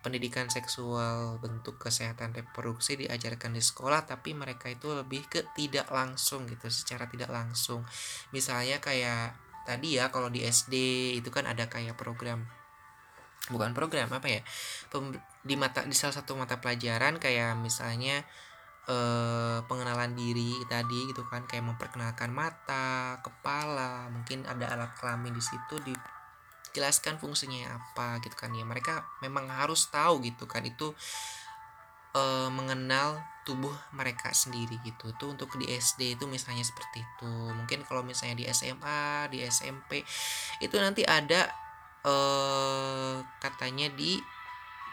[0.00, 6.48] Pendidikan seksual bentuk kesehatan reproduksi diajarkan di sekolah tapi mereka itu lebih ke tidak langsung
[6.48, 7.84] gitu secara tidak langsung.
[8.32, 9.36] Misalnya kayak
[9.68, 10.74] tadi ya kalau di SD
[11.20, 12.48] itu kan ada kayak program
[13.48, 14.40] bukan program apa ya
[15.40, 18.20] di mata di salah satu mata pelajaran kayak misalnya
[18.88, 25.42] eh, pengenalan diri tadi gitu kan kayak memperkenalkan mata kepala mungkin ada alat kelamin di
[25.44, 25.94] situ di
[26.70, 28.54] jelaskan fungsinya apa gitu kan.
[28.54, 30.94] Ya mereka memang harus tahu gitu kan itu
[32.14, 35.10] e, mengenal tubuh mereka sendiri gitu.
[35.18, 37.32] Tuh untuk di SD itu misalnya seperti itu.
[37.54, 40.02] Mungkin kalau misalnya di SMA di SMP
[40.62, 41.50] itu nanti ada
[42.06, 42.14] e,
[43.42, 44.18] katanya di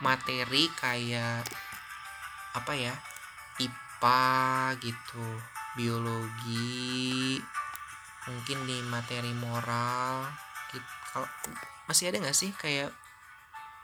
[0.01, 1.45] materi kayak
[2.53, 2.93] apa ya
[3.57, 4.25] IPA
[4.81, 5.27] gitu
[5.77, 7.37] biologi
[8.27, 10.27] mungkin di materi moral
[10.73, 11.27] gitu kalau
[11.87, 12.91] masih ada nggak sih kayak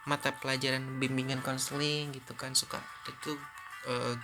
[0.04, 2.52] mata pelajaran bimbingan konseling gitu kan?
[2.52, 3.36] Suka itu
[3.88, 4.16] uh,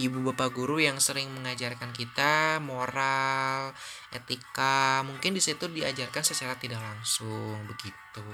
[0.00, 3.76] ibu bapak guru yang sering mengajarkan kita moral
[4.08, 8.24] etika mungkin di situ diajarkan secara tidak langsung begitu.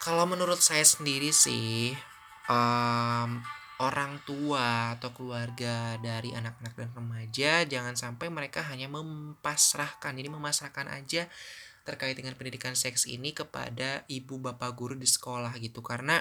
[0.00, 1.92] Kalau menurut saya sendiri sih
[2.48, 3.40] um,
[3.76, 10.88] orang tua atau keluarga dari anak-anak dan remaja jangan sampai mereka hanya mempasrahkan jadi memasrahkan
[10.88, 11.28] aja
[11.86, 15.80] terkait dengan pendidikan seks ini kepada ibu bapak guru di sekolah gitu.
[15.86, 16.18] Karena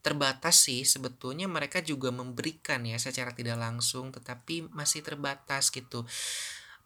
[0.00, 6.06] terbatas sih sebetulnya mereka juga memberikan ya secara tidak langsung tetapi masih terbatas gitu.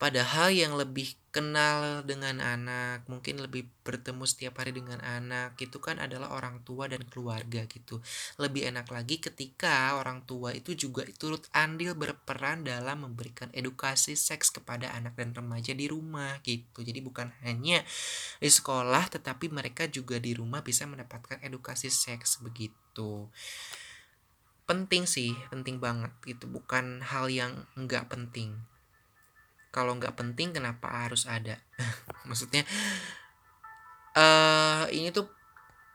[0.00, 5.98] Padahal yang lebih kenal dengan anak, mungkin lebih bertemu setiap hari dengan anak, itu kan
[5.98, 7.98] adalah orang tua dan keluarga gitu.
[8.38, 14.54] Lebih enak lagi ketika orang tua itu juga turut andil berperan dalam memberikan edukasi seks
[14.54, 16.86] kepada anak dan remaja di rumah gitu.
[16.86, 17.82] Jadi bukan hanya
[18.38, 23.26] di sekolah tetapi mereka juga di rumah bisa mendapatkan edukasi seks begitu
[24.64, 28.64] penting sih penting banget gitu bukan hal yang enggak penting
[29.74, 31.58] kalau nggak penting kenapa harus ada?
[32.30, 32.62] Maksudnya
[34.14, 35.26] uh, ini tuh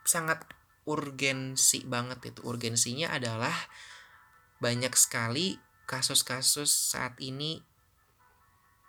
[0.04, 0.44] sangat
[0.84, 2.44] urgensi banget itu.
[2.44, 3.56] Urgensinya adalah
[4.60, 5.56] banyak sekali
[5.88, 7.64] kasus-kasus saat ini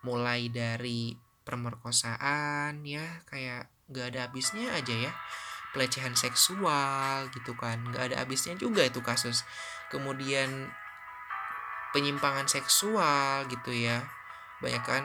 [0.02, 1.14] mulai dari
[1.46, 5.12] pemerkosaan ya kayak nggak ada habisnya aja ya.
[5.70, 9.46] Pelecehan seksual gitu kan nggak ada habisnya juga itu kasus.
[9.86, 10.74] Kemudian
[11.94, 14.19] penyimpangan seksual gitu ya
[14.60, 15.04] banyak kan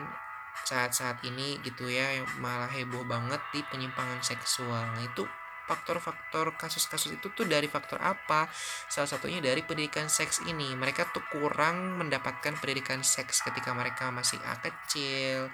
[0.64, 5.26] saat-saat ini gitu ya yang malah heboh banget di penyimpangan seksual nah itu
[5.66, 8.46] faktor-faktor kasus-kasus itu tuh dari faktor apa?
[8.86, 10.72] Salah satunya dari pendidikan seks ini.
[10.78, 15.50] Mereka tuh kurang mendapatkan pendidikan seks ketika mereka masih kecil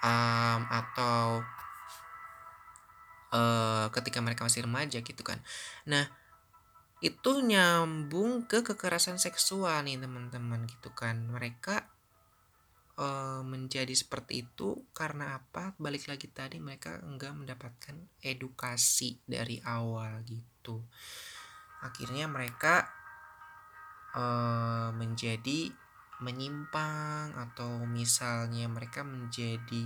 [0.00, 1.44] um, atau
[3.36, 5.44] uh, ketika mereka masih remaja gitu kan.
[5.84, 6.08] Nah,
[7.04, 11.28] itu nyambung ke kekerasan seksual nih teman-teman gitu kan.
[11.28, 11.95] Mereka
[12.96, 15.76] uh, menjadi seperti itu karena apa?
[15.76, 20.82] Balik lagi tadi mereka enggak mendapatkan edukasi dari awal gitu.
[21.84, 22.88] Akhirnya mereka
[24.16, 25.70] uh, menjadi
[26.24, 29.84] menyimpang atau misalnya mereka menjadi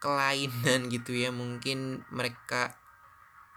[0.00, 2.72] kelainan gitu ya mungkin mereka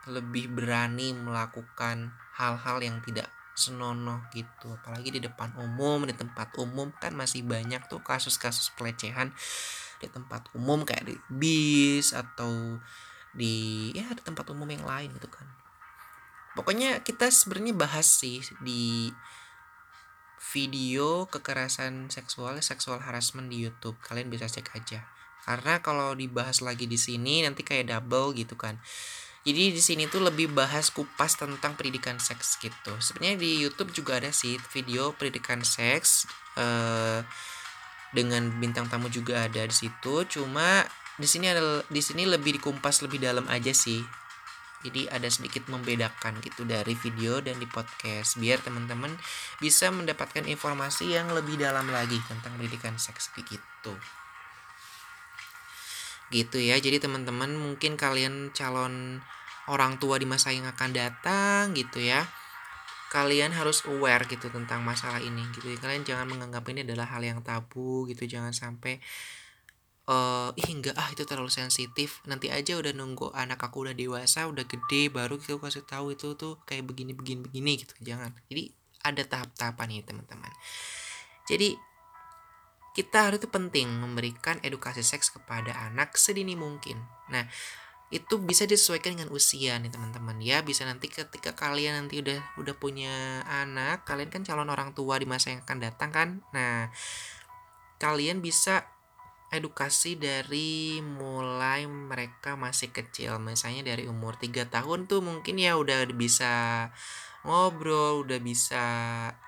[0.10, 4.72] lebih berani melakukan hal-hal yang tidak senonoh gitu.
[4.72, 9.32] Apalagi di depan umum di tempat umum kan masih banyak tuh kasus-kasus pelecehan.
[10.02, 12.80] Di tempat umum kayak di bis atau
[13.32, 15.48] di ya di tempat umum yang lain gitu kan.
[16.52, 19.14] Pokoknya kita sebenarnya bahas sih di
[20.52, 23.96] video kekerasan seksual seksual harassment di YouTube.
[24.04, 25.08] Kalian bisa cek aja.
[25.42, 28.78] Karena kalau dibahas lagi di sini nanti kayak double gitu kan
[29.42, 32.94] jadi di sini tuh lebih bahas kupas tentang pendidikan seks gitu.
[33.02, 36.30] Sebenarnya di YouTube juga ada sih video pendidikan seks
[36.62, 37.26] uh,
[38.14, 40.30] dengan bintang tamu juga ada di situ.
[40.30, 40.86] Cuma
[41.18, 44.06] di sini ada di sini lebih dikumpas lebih dalam aja sih.
[44.86, 49.14] Jadi ada sedikit membedakan gitu dari video dan di podcast biar teman-teman
[49.58, 53.94] bisa mendapatkan informasi yang lebih dalam lagi tentang pendidikan seks gitu
[56.34, 56.80] gitu ya.
[56.80, 59.20] Jadi teman-teman mungkin kalian calon
[59.70, 62.26] orang tua di masa yang akan datang gitu ya
[63.12, 65.68] kalian harus aware gitu tentang masalah ini gitu.
[65.84, 68.24] Kalian jangan menganggap ini adalah hal yang tabu gitu.
[68.24, 69.04] Jangan sampai
[70.08, 72.24] uh, ih enggak ah itu terlalu sensitif.
[72.24, 76.40] Nanti aja udah nunggu anak aku udah dewasa udah gede baru kita kasih tahu itu
[76.40, 78.00] tuh kayak begini begini begini gitu.
[78.00, 78.32] Jangan.
[78.48, 78.72] Jadi
[79.04, 80.52] ada tahap-tahapan nih teman-teman.
[81.52, 81.76] Jadi
[82.92, 87.00] kita harus itu penting memberikan edukasi seks kepada anak sedini mungkin.
[87.32, 87.48] Nah,
[88.12, 90.60] itu bisa disesuaikan dengan usia nih teman-teman ya.
[90.60, 95.24] Bisa nanti ketika kalian nanti udah udah punya anak kalian kan calon orang tua di
[95.24, 96.30] masa yang akan datang kan?
[96.52, 96.92] Nah
[98.04, 98.84] kalian bisa
[99.52, 103.40] edukasi dari mulai mereka masih kecil.
[103.40, 106.88] Misalnya dari umur 3 tahun tuh mungkin ya udah bisa
[107.42, 108.86] ngobrol udah bisa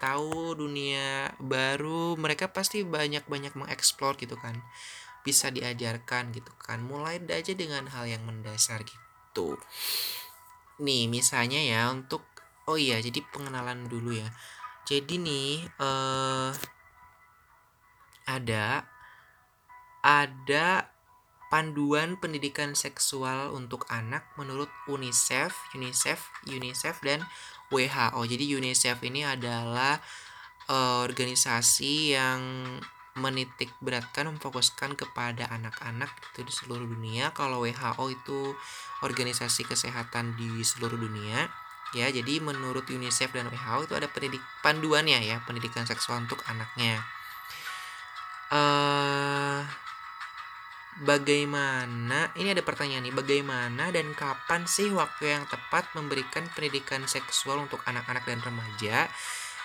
[0.02, 4.62] tahu dunia baru mereka pasti banyak-banyak mengeksplor gitu kan.
[5.24, 6.84] Bisa diajarkan gitu kan.
[6.84, 9.56] Mulai aja dengan hal yang mendasar gitu.
[10.82, 12.26] Nih misalnya ya untuk
[12.66, 14.28] oh iya jadi pengenalan dulu ya.
[14.84, 16.52] Jadi nih eh
[18.24, 18.88] ada
[20.04, 20.94] ada
[21.54, 27.22] panduan pendidikan seksual untuk anak menurut UNICEF, UNICEF, UNICEF dan
[27.72, 28.20] WHO.
[28.28, 30.00] Jadi UNICEF ini adalah
[30.68, 32.42] uh, organisasi yang
[33.14, 37.30] menitik beratkan memfokuskan kepada anak-anak itu di seluruh dunia.
[37.38, 38.58] Kalau WHO itu
[39.06, 41.46] organisasi kesehatan di seluruh dunia
[41.94, 42.10] ya.
[42.10, 47.06] Jadi menurut UNICEF dan WHO itu ada pendidik panduannya ya pendidikan seksual untuk anaknya.
[48.54, 49.66] Uh,
[51.02, 57.66] bagaimana ini ada pertanyaan nih bagaimana dan kapan sih waktu yang tepat memberikan pendidikan seksual
[57.66, 59.10] untuk anak-anak dan remaja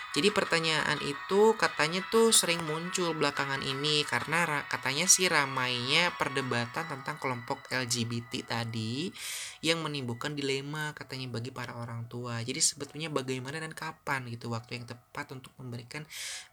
[0.09, 7.21] jadi pertanyaan itu katanya tuh sering muncul belakangan ini karena katanya sih ramainya perdebatan tentang
[7.21, 9.13] kelompok LGBT tadi
[9.61, 12.41] yang menimbulkan dilema katanya bagi para orang tua.
[12.41, 16.01] Jadi sebetulnya bagaimana dan kapan gitu waktu yang tepat untuk memberikan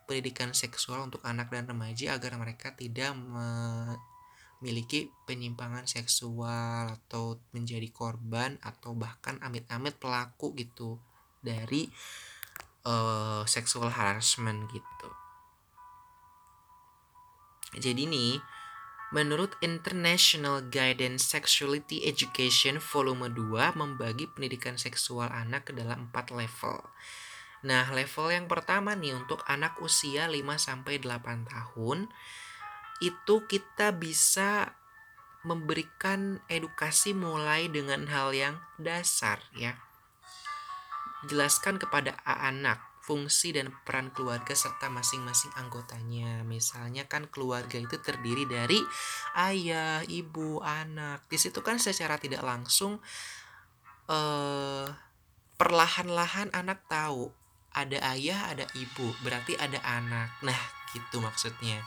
[0.05, 3.17] pendidikan seksual untuk anak dan remaja agar mereka tidak
[4.61, 10.97] memiliki penyimpangan seksual atau menjadi korban atau bahkan amit-amit pelaku gitu
[11.45, 11.93] dari
[12.89, 15.11] uh, sexual harassment gitu.
[17.77, 18.41] Jadi nih,
[19.13, 26.81] menurut International Guidance Sexuality Education volume 2 membagi pendidikan seksual anak ke dalam 4 level.
[27.67, 32.09] Nah, level yang pertama nih untuk anak usia 5 sampai 8 tahun
[33.01, 34.75] itu kita bisa
[35.47, 39.79] memberikan edukasi mulai dengan hal yang dasar ya
[41.27, 46.43] Jelaskan kepada anak fungsi dan peran keluarga serta masing-masing anggotanya.
[46.43, 48.83] Misalnya kan keluarga itu terdiri dari
[49.39, 51.23] ayah, ibu, anak.
[51.31, 52.99] Di situ kan secara tidak langsung
[54.11, 54.87] eh
[55.57, 57.33] perlahan-lahan anak tahu
[57.73, 60.37] ada ayah, ada ibu, berarti ada anak.
[60.45, 60.61] Nah,
[60.97, 61.85] gitu maksudnya.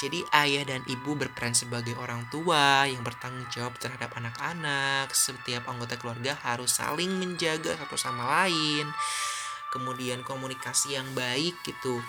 [0.00, 5.12] Jadi ayah dan ibu berperan sebagai orang tua yang bertanggung jawab terhadap anak-anak.
[5.12, 8.88] Setiap anggota keluarga harus saling menjaga satu sama lain.
[9.68, 12.00] Kemudian komunikasi yang baik gitu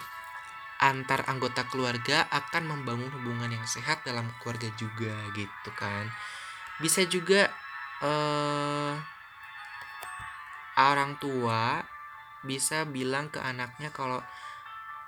[0.78, 6.06] antar anggota keluarga akan membangun hubungan yang sehat dalam keluarga juga gitu kan.
[6.78, 7.50] Bisa juga
[8.06, 8.94] uh,
[10.78, 11.82] orang tua
[12.46, 14.22] bisa bilang ke anaknya kalau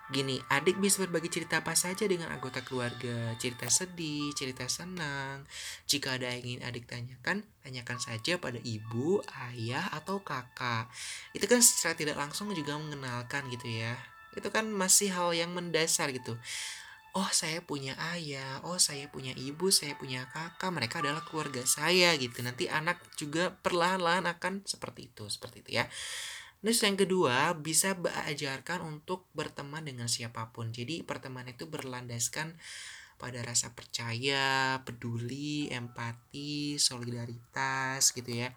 [0.10, 5.45] Gini, adik bisa berbagi cerita apa saja dengan anggota keluarga, cerita sedih, cerita senang.
[5.86, 9.22] Jika ada yang ingin adik tanyakan, tanyakan saja pada ibu,
[9.54, 10.89] ayah, atau kakak.
[11.38, 13.93] Itu kan secara tidak langsung juga mengenalkan gitu ya.
[14.34, 16.34] Itu kan masih hal yang mendasar gitu.
[17.13, 22.17] Oh, saya punya ayah, oh saya punya ibu, saya punya kakak, mereka adalah keluarga saya
[22.17, 22.41] gitu.
[22.41, 25.86] Nanti anak juga perlahan-lahan akan seperti itu, seperti itu ya.
[26.60, 30.76] Terus yang kedua, bisa belajarkan untuk berteman dengan siapa pun.
[30.76, 32.60] Jadi pertemanan itu berlandaskan
[33.19, 38.52] pada rasa percaya, peduli, empati, solidaritas gitu ya.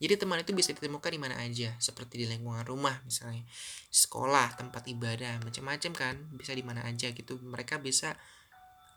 [0.00, 3.44] Jadi teman itu bisa ditemukan di mana aja, seperti di lingkungan rumah misalnya,
[3.92, 7.36] sekolah, tempat ibadah, macam-macam kan, bisa di mana aja gitu.
[7.36, 8.16] Mereka bisa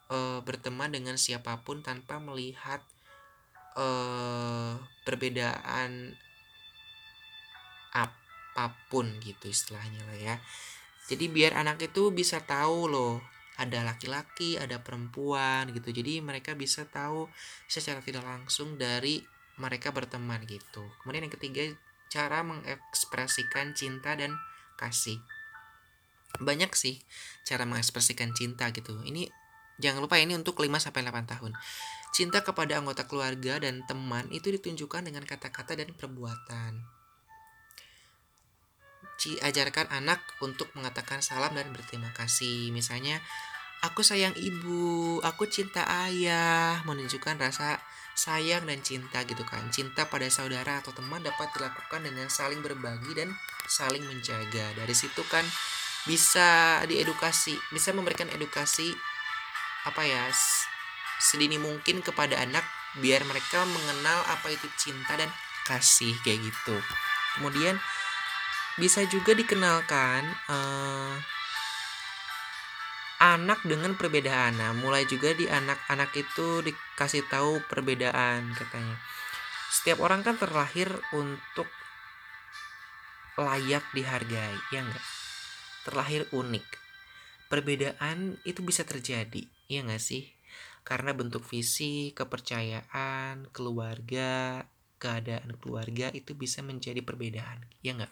[0.07, 2.79] uh, berteman dengan siapa pun tanpa melihat
[3.75, 6.15] uh, perbedaan
[7.93, 8.22] apa
[8.53, 10.35] apa pun gitu istilahnya lah ya.
[11.09, 13.19] Jadi biar anak itu bisa tahu loh
[13.57, 15.89] ada laki-laki ada perempuan gitu.
[15.89, 17.29] Jadi mereka bisa tahu
[17.69, 19.21] secara tidak langsung dari
[19.57, 20.85] mereka berteman gitu.
[21.01, 21.65] Kemudian yang ketiga
[22.09, 24.37] cara mengekspresikan cinta dan
[24.77, 25.21] kasih.
[26.41, 27.01] Banyak sih
[27.45, 29.01] cara mengekspresikan cinta gitu.
[29.05, 29.29] Ini
[29.77, 31.53] jangan lupa ini untuk 5 sampai 8 tahun.
[32.13, 36.92] Cinta kepada anggota keluarga dan teman itu ditunjukkan dengan kata-kata dan perbuatan
[39.39, 42.71] ajarkan anak untuk mengatakan salam dan berterima kasih.
[42.75, 43.23] Misalnya,
[43.83, 47.79] aku sayang ibu, aku cinta ayah, menunjukkan rasa
[48.13, 49.67] sayang dan cinta gitu kan.
[49.71, 53.31] Cinta pada saudara atau teman dapat dilakukan dengan saling berbagi dan
[53.65, 54.75] saling menjaga.
[54.75, 55.43] Dari situ kan
[56.03, 58.91] bisa diedukasi, bisa memberikan edukasi
[59.83, 60.31] apa ya
[61.19, 62.63] sedini mungkin kepada anak
[62.99, 65.31] biar mereka mengenal apa itu cinta dan
[65.67, 66.75] kasih kayak gitu
[67.39, 67.79] kemudian
[68.77, 71.15] bisa juga dikenalkan uh,
[73.21, 74.59] anak dengan perbedaan.
[74.59, 78.97] Nah mulai juga di anak-anak itu dikasih tahu perbedaan katanya.
[79.71, 81.65] Setiap orang kan terlahir untuk
[83.33, 85.05] layak dihargai ya enggak
[85.83, 86.67] terlahir unik.
[87.51, 90.31] Perbedaan itu bisa terjadi ya enggak sih?
[90.83, 94.67] Karena bentuk visi, kepercayaan, keluarga,
[94.99, 98.11] keadaan keluarga itu bisa menjadi perbedaan, ya enggak?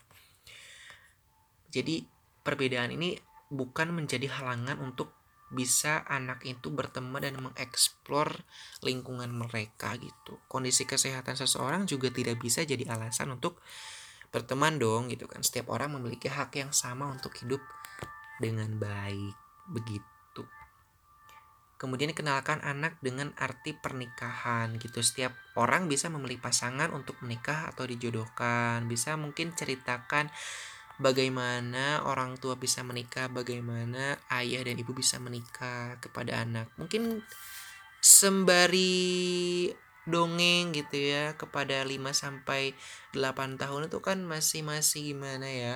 [1.72, 2.04] Jadi
[2.44, 3.16] perbedaan ini
[3.52, 5.12] bukan menjadi halangan untuk
[5.52, 8.48] bisa anak itu berteman dan mengeksplor
[8.80, 10.40] lingkungan mereka gitu.
[10.48, 13.60] Kondisi kesehatan seseorang juga tidak bisa jadi alasan untuk
[14.32, 15.44] berteman dong gitu kan.
[15.44, 17.60] Setiap orang memiliki hak yang sama untuk hidup
[18.40, 19.36] dengan baik
[19.68, 20.08] begitu.
[21.76, 25.04] Kemudian kenalkan anak dengan arti pernikahan gitu.
[25.04, 28.88] Setiap orang bisa memilih pasangan untuk menikah atau dijodohkan.
[28.88, 30.32] Bisa mungkin ceritakan
[31.02, 36.70] bagaimana orang tua bisa menikah, bagaimana ayah dan ibu bisa menikah kepada anak.
[36.78, 37.26] Mungkin
[37.98, 39.68] sembari
[40.06, 42.78] dongeng gitu ya kepada 5 sampai
[43.14, 45.76] 8 tahun itu kan masih masih gimana ya?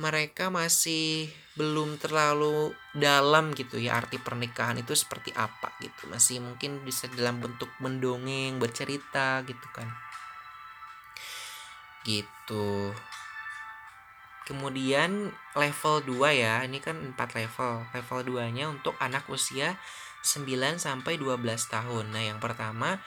[0.00, 1.28] mereka masih
[1.60, 7.36] belum terlalu dalam gitu ya arti pernikahan itu seperti apa gitu masih mungkin bisa dalam
[7.44, 9.92] bentuk mendongeng bercerita gitu kan
[12.08, 12.96] gitu
[14.50, 19.78] kemudian level 2 ya ini kan 4 level level 2 nya untuk anak usia
[20.26, 20.50] 9
[20.82, 21.38] sampai 12
[21.70, 22.98] tahun nah yang pertama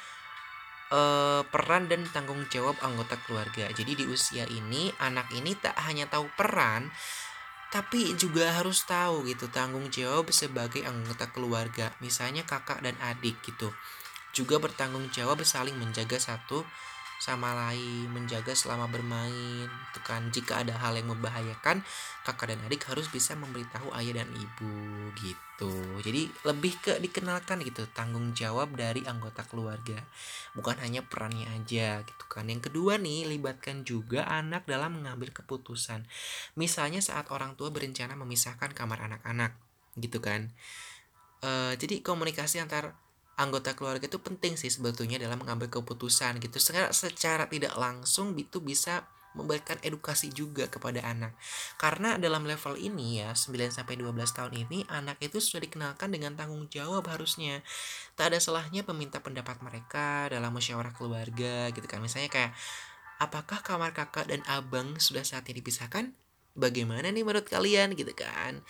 [0.93, 3.69] uh, peran dan tanggung jawab anggota keluarga.
[3.73, 6.93] Jadi di usia ini anak ini tak hanya tahu peran
[7.73, 11.89] tapi juga harus tahu gitu tanggung jawab sebagai anggota keluarga.
[12.05, 13.73] Misalnya kakak dan adik gitu.
[14.29, 16.61] Juga bertanggung jawab saling menjaga satu
[17.23, 19.71] sama lain, menjaga selama bermain.
[19.71, 21.79] Itu kan jika ada hal yang membahayakan,
[22.27, 24.75] kakak dan adik harus bisa memberitahu ayah dan ibu
[25.15, 25.71] gitu.
[26.03, 30.03] Jadi lebih ke dikenalkan gitu tanggung jawab dari anggota keluarga.
[30.51, 32.51] Bukan hanya perannya aja gitu kan.
[32.51, 36.03] Yang kedua nih, libatkan juga anak dalam mengambil keputusan.
[36.59, 39.55] Misalnya saat orang tua berencana memisahkan kamar anak-anak
[39.95, 40.51] gitu kan.
[41.39, 42.99] Uh, jadi komunikasi antar
[43.33, 46.61] anggota keluarga itu penting sih sebetulnya dalam mengambil keputusan gitu.
[46.61, 51.33] Secara, secara tidak langsung itu bisa memberikan edukasi juga kepada anak.
[51.81, 56.37] Karena dalam level ini ya 9 sampai 12 tahun ini anak itu sudah dikenalkan dengan
[56.37, 57.65] tanggung jawab harusnya.
[58.13, 61.99] Tak ada salahnya meminta pendapat mereka dalam musyawarah keluarga gitu kan.
[61.99, 62.53] Misalnya kayak
[63.17, 66.13] apakah kamar kakak dan abang sudah saatnya dipisahkan?
[66.53, 68.61] Bagaimana nih menurut kalian gitu kan?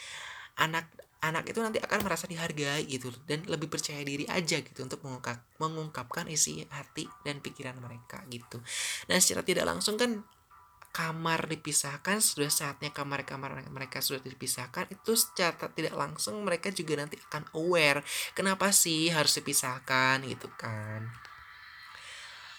[0.56, 0.88] Anak
[1.24, 5.40] anak itu nanti akan merasa dihargai gitu dan lebih percaya diri aja gitu untuk mengungkap
[5.64, 8.60] mengungkapkan isi hati dan pikiran mereka gitu.
[9.08, 10.20] Dan secara tidak langsung kan
[10.94, 17.18] kamar dipisahkan sudah saatnya kamar-kamar mereka sudah dipisahkan itu secara tidak langsung mereka juga nanti
[17.18, 18.06] akan aware
[18.38, 21.10] kenapa sih harus dipisahkan gitu kan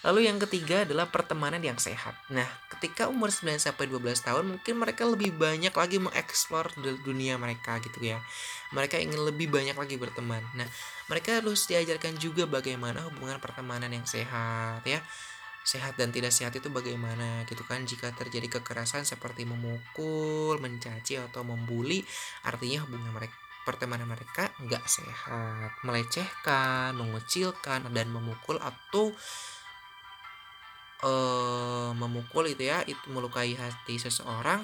[0.05, 2.13] Lalu yang ketiga adalah pertemanan yang sehat.
[2.29, 7.81] Nah, ketika umur 9 sampai 12 tahun mungkin mereka lebih banyak lagi mengeksplor dunia mereka
[7.81, 8.21] gitu ya.
[8.69, 10.45] Mereka ingin lebih banyak lagi berteman.
[10.53, 10.69] Nah,
[11.09, 15.01] mereka harus diajarkan juga bagaimana hubungan pertemanan yang sehat ya.
[15.65, 21.41] Sehat dan tidak sehat itu bagaimana gitu kan jika terjadi kekerasan seperti memukul, mencaci atau
[21.41, 22.05] membuli
[22.45, 23.33] artinya hubungan mereka
[23.65, 29.09] pertemanan mereka nggak sehat, melecehkan, mengucilkan dan memukul atau
[31.03, 34.63] uh, memukul itu ya itu melukai hati seseorang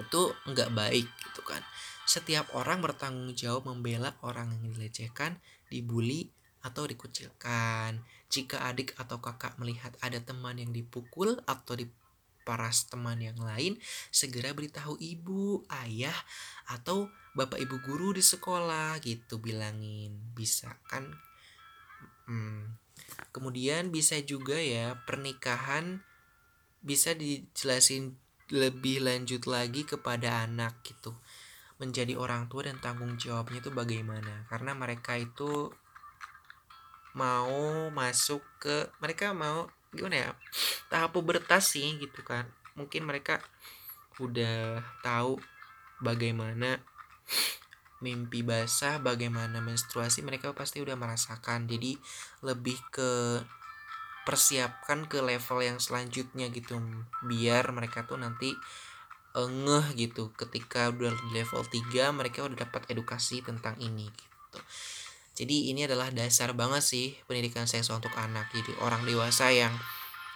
[0.00, 1.60] itu nggak baik gitu kan.
[2.08, 6.32] Setiap orang bertanggung jawab membela orang yang dilecehkan dibully
[6.64, 8.00] atau dikucilkan.
[8.32, 13.76] Jika adik atau kakak melihat ada teman yang dipukul atau diparas teman yang lain
[14.08, 16.16] segera beritahu ibu ayah
[16.72, 20.16] atau bapak ibu guru di sekolah gitu bilangin.
[20.32, 21.12] Bisa kan?
[22.24, 22.80] Hmm,
[23.30, 26.04] Kemudian bisa juga ya pernikahan
[26.82, 28.18] bisa dijelasin
[28.52, 31.14] lebih lanjut lagi kepada anak gitu.
[31.80, 34.46] Menjadi orang tua dan tanggung jawabnya itu bagaimana?
[34.46, 35.72] Karena mereka itu
[37.12, 40.30] mau masuk ke mereka mau gimana ya?
[40.92, 42.44] tahap pubertas sih gitu kan.
[42.76, 43.40] Mungkin mereka
[44.20, 45.40] udah tahu
[46.04, 46.84] bagaimana
[48.02, 51.70] mimpi basah, bagaimana menstruasi mereka pasti udah merasakan.
[51.70, 51.96] Jadi
[52.42, 53.40] lebih ke
[54.22, 56.78] persiapkan ke level yang selanjutnya gitu
[57.26, 58.54] biar mereka tuh nanti
[59.34, 64.58] ngeh gitu ketika udah di level 3 mereka udah dapat edukasi tentang ini gitu.
[65.32, 68.52] Jadi ini adalah dasar banget sih pendidikan seksual untuk anak.
[68.52, 69.72] Jadi orang dewasa yang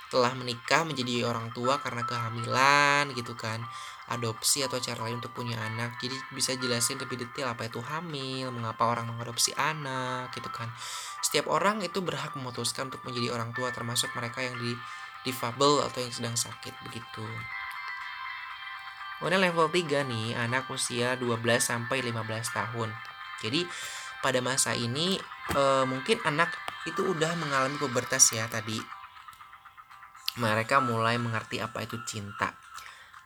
[0.08, 3.58] telah menikah menjadi orang tua karena kehamilan gitu kan
[4.06, 5.98] adopsi atau cara lain untuk punya anak.
[5.98, 10.70] Jadi bisa jelasin lebih detail apa itu hamil mengapa orang mengadopsi anak gitu kan.
[11.22, 14.74] Setiap orang itu berhak memutuskan untuk menjadi orang tua termasuk mereka yang di
[15.26, 17.26] difabel atau yang sedang sakit begitu.
[19.18, 22.94] Kemudian level 3 nih, anak usia 12 sampai 15 tahun.
[23.42, 23.64] Jadi
[24.22, 25.18] pada masa ini
[25.50, 26.52] e, mungkin anak
[26.86, 28.78] itu udah mengalami pubertas ya tadi.
[30.36, 32.65] Mereka mulai mengerti apa itu cinta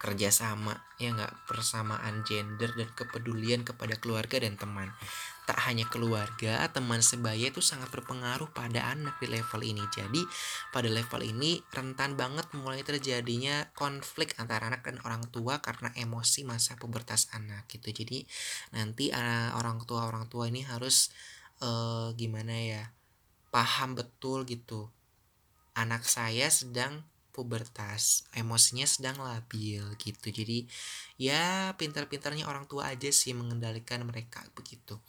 [0.01, 4.88] kerjasama ya nggak persamaan gender dan kepedulian kepada keluarga dan teman.
[5.44, 9.84] Tak hanya keluarga teman sebaya itu sangat berpengaruh pada anak di level ini.
[9.92, 10.24] Jadi
[10.72, 16.48] pada level ini rentan banget mulai terjadinya konflik antara anak dan orang tua karena emosi
[16.48, 17.92] masa pubertas anak gitu.
[17.92, 18.24] Jadi
[18.72, 21.12] nanti uh, orang tua orang tua ini harus
[21.61, 22.82] uh, gimana ya
[23.53, 24.88] paham betul gitu.
[25.76, 27.05] Anak saya sedang
[27.41, 30.28] pubertas, emosinya sedang labil gitu.
[30.28, 30.68] Jadi
[31.16, 35.01] ya pintar-pintarnya orang tua aja sih mengendalikan mereka begitu.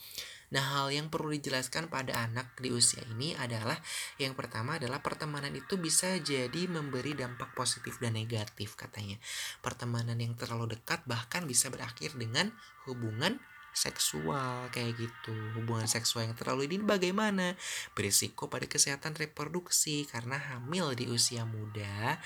[0.52, 3.80] Nah, hal yang perlu dijelaskan pada anak di usia ini adalah
[4.20, 9.16] yang pertama adalah pertemanan itu bisa jadi memberi dampak positif dan negatif katanya.
[9.64, 12.52] Pertemanan yang terlalu dekat bahkan bisa berakhir dengan
[12.84, 13.40] hubungan
[13.72, 15.36] seksual kayak gitu.
[15.58, 17.56] Hubungan seksual yang terlalu ini bagaimana?
[17.96, 22.20] Berisiko pada kesehatan reproduksi karena hamil di usia muda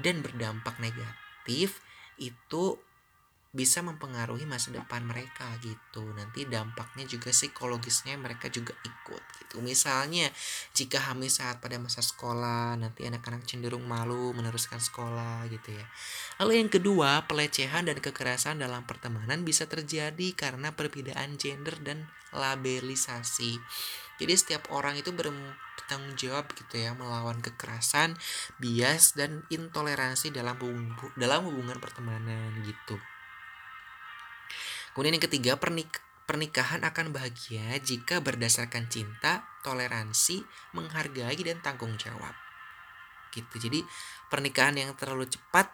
[0.00, 1.80] dan berdampak negatif
[2.20, 2.76] itu
[3.50, 6.06] bisa mempengaruhi masa depan mereka gitu.
[6.14, 9.58] Nanti dampaknya juga psikologisnya mereka juga ikut gitu.
[9.58, 10.30] Misalnya
[10.70, 15.86] jika hamil saat pada masa sekolah nanti anak-anak cenderung malu meneruskan sekolah gitu ya.
[16.38, 23.58] Lalu yang kedua pelecehan dan kekerasan dalam pertemanan bisa terjadi karena perbedaan gender dan labelisasi.
[24.22, 28.14] Jadi setiap orang itu bertanggung jawab gitu ya melawan kekerasan
[28.62, 33.00] bias dan intoleransi dalam hubungan, dalam hubungan pertemanan gitu
[34.92, 40.46] Kemudian yang ketiga, pernik pernikahan akan bahagia jika berdasarkan cinta, toleransi,
[40.78, 42.34] menghargai dan tanggung jawab.
[43.34, 43.70] Gitu.
[43.70, 43.82] Jadi,
[44.30, 45.70] pernikahan yang terlalu cepat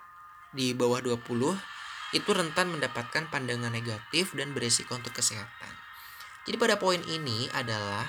[0.57, 1.21] di bawah 20
[2.15, 5.73] itu rentan mendapatkan pandangan negatif dan beresiko untuk kesehatan.
[6.47, 8.07] Jadi pada poin ini adalah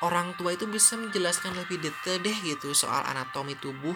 [0.00, 3.94] orang tua itu bisa menjelaskan lebih detail deh gitu soal anatomi tubuh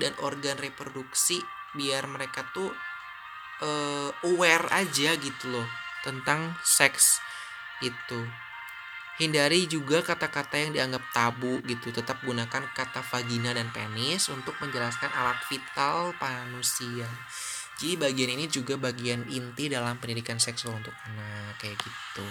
[0.00, 1.44] dan organ reproduksi
[1.76, 2.72] biar mereka tuh
[3.62, 5.66] uh, aware aja gitu loh
[6.02, 7.22] tentang seks
[7.80, 8.26] itu.
[9.22, 11.94] Hindari juga kata-kata yang dianggap tabu gitu.
[11.94, 17.06] Tetap gunakan kata vagina dan penis untuk menjelaskan alat vital manusia.
[17.78, 22.26] Jadi bagian ini juga bagian inti dalam pendidikan seksual untuk anak kayak gitu.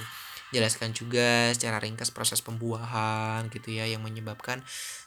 [0.52, 4.60] Jelaskan juga secara ringkas proses pembuahan gitu ya yang menyebabkan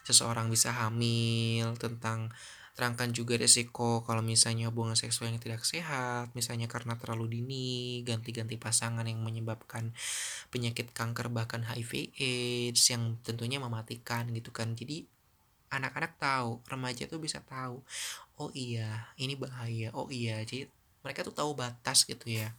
[0.08, 2.32] seseorang bisa hamil tentang
[2.74, 8.58] terangkan juga resiko kalau misalnya hubungan seksual yang tidak sehat, misalnya karena terlalu dini, ganti-ganti
[8.58, 9.94] pasangan yang menyebabkan
[10.50, 14.74] penyakit kanker bahkan HIV AIDS yang tentunya mematikan gitu kan.
[14.74, 15.06] Jadi
[15.70, 17.82] anak-anak tahu, remaja tuh bisa tahu.
[18.38, 19.94] Oh iya, ini bahaya.
[19.94, 20.66] Oh iya, jadi
[21.06, 22.50] mereka tuh tahu batas gitu ya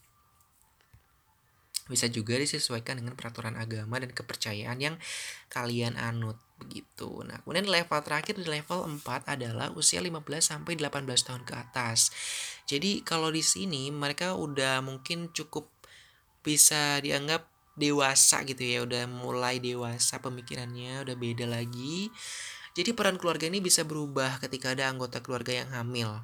[1.85, 4.95] bisa juga disesuaikan dengan peraturan agama dan kepercayaan yang
[5.53, 7.21] kalian anut begitu.
[7.21, 12.09] Nah, kemudian level terakhir di level 4 adalah usia 15 sampai 18 tahun ke atas.
[12.65, 15.69] Jadi kalau di sini mereka udah mungkin cukup
[16.41, 22.09] bisa dianggap dewasa gitu ya, udah mulai dewasa pemikirannya, udah beda lagi.
[22.75, 26.17] Jadi peran keluarga ini bisa berubah ketika ada anggota keluarga yang hamil,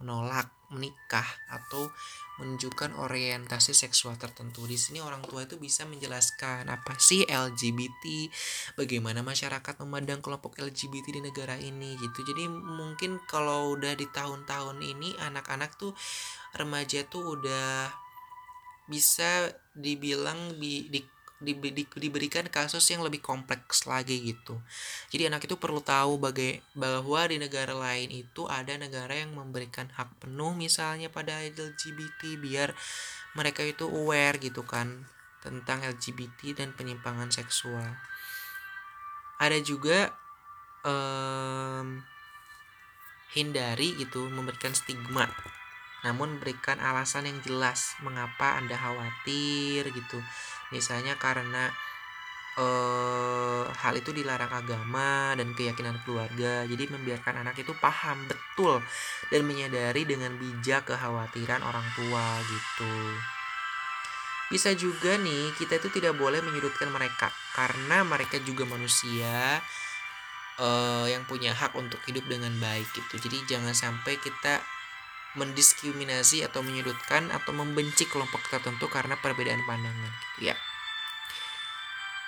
[0.00, 1.92] menolak menikah atau
[2.40, 4.64] menunjukkan orientasi seksual tertentu.
[4.64, 8.32] Di sini orang tua itu bisa menjelaskan apa sih LGBT,
[8.78, 12.24] bagaimana masyarakat memandang kelompok LGBT di negara ini gitu.
[12.24, 15.92] Jadi mungkin kalau udah di tahun-tahun ini anak-anak tuh
[16.56, 17.92] remaja tuh udah
[18.88, 21.00] bisa dibilang di, di
[21.42, 24.56] di, di, diberikan kasus yang lebih kompleks lagi gitu.
[25.10, 29.90] Jadi anak itu perlu tahu bagai, bahwa di negara lain itu ada negara yang memberikan
[29.92, 32.72] hak penuh misalnya pada LGBT biar
[33.34, 35.04] mereka itu aware gitu kan
[35.42, 37.98] tentang LGBT dan penyimpangan seksual.
[39.42, 40.14] Ada juga
[40.86, 41.98] um,
[43.34, 45.26] hindari gitu memberikan stigma
[46.02, 50.18] namun berikan alasan yang jelas mengapa Anda khawatir gitu
[50.72, 51.70] misalnya karena
[52.56, 58.80] uh, hal itu dilarang agama dan keyakinan keluarga jadi membiarkan anak itu paham betul
[59.30, 62.96] dan menyadari dengan bijak kekhawatiran orang tua gitu.
[64.52, 69.64] Bisa juga nih kita itu tidak boleh menyudutkan mereka karena mereka juga manusia
[70.60, 73.16] uh, yang punya hak untuk hidup dengan baik gitu.
[73.16, 74.60] Jadi jangan sampai kita
[75.38, 80.56] mendiskriminasi atau menyudutkan atau membenci kelompok tertentu karena perbedaan pandangan gitu ya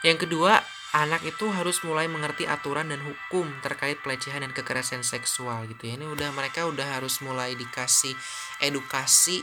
[0.05, 0.61] yang kedua
[0.95, 5.99] anak itu harus mulai mengerti aturan dan hukum terkait pelecehan dan kekerasan seksual gitu ya.
[5.99, 8.15] Ini udah mereka udah harus mulai dikasih
[8.63, 9.43] edukasi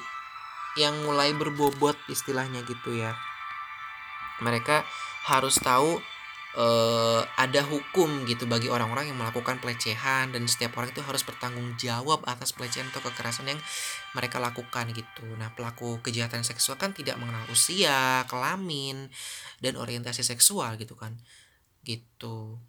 [0.80, 3.12] yang mulai berbobot istilahnya gitu ya.
[4.40, 4.88] Mereka
[5.28, 6.00] harus tahu
[6.58, 11.76] uh, ada hukum gitu bagi orang-orang yang melakukan pelecehan dan setiap orang itu harus bertanggung
[11.80, 13.60] jawab atas pelecehan atau kekerasan yang
[14.12, 15.26] mereka lakukan gitu.
[15.40, 19.08] Nah, pelaku kejahatan seksual kan tidak mengenal usia, kelamin,
[19.64, 21.16] dan orientasi seksual gitu kan.
[21.88, 22.60] Gitu.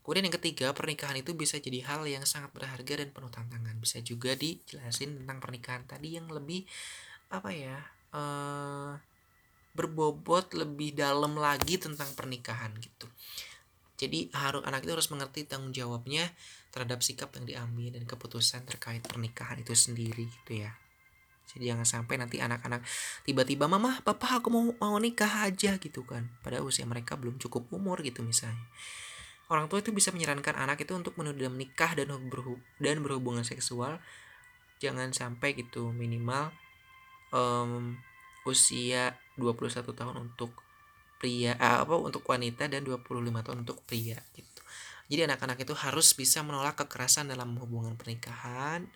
[0.00, 3.78] Kemudian yang ketiga pernikahan itu bisa jadi hal yang sangat berharga dan penuh tantangan.
[3.78, 6.66] Bisa juga dijelasin tentang pernikahan tadi yang lebih
[7.30, 7.78] apa ya
[8.10, 8.98] uh,
[9.74, 13.06] berbobot lebih dalam lagi tentang pernikahan gitu.
[14.00, 16.32] Jadi harus anak itu harus mengerti tanggung jawabnya
[16.72, 20.72] terhadap sikap yang diambil dan keputusan terkait pernikahan itu sendiri gitu ya.
[21.50, 22.86] Jadi jangan sampai nanti anak-anak
[23.26, 26.30] tiba-tiba mama papa aku mau mau nikah aja gitu kan.
[26.40, 28.62] Pada usia mereka belum cukup umur gitu misalnya.
[29.50, 32.08] Orang tua itu bisa menyarankan anak itu untuk menunda menikah dan
[32.78, 33.98] dan berhubungan seksual.
[34.78, 36.54] Jangan sampai gitu minimal
[37.34, 37.98] um,
[38.46, 40.52] usia 21 tahun untuk
[41.16, 43.08] pria uh, apa untuk wanita dan 25
[43.40, 44.60] tahun untuk pria gitu.
[45.10, 48.86] Jadi anak-anak itu harus bisa menolak kekerasan dalam hubungan pernikahan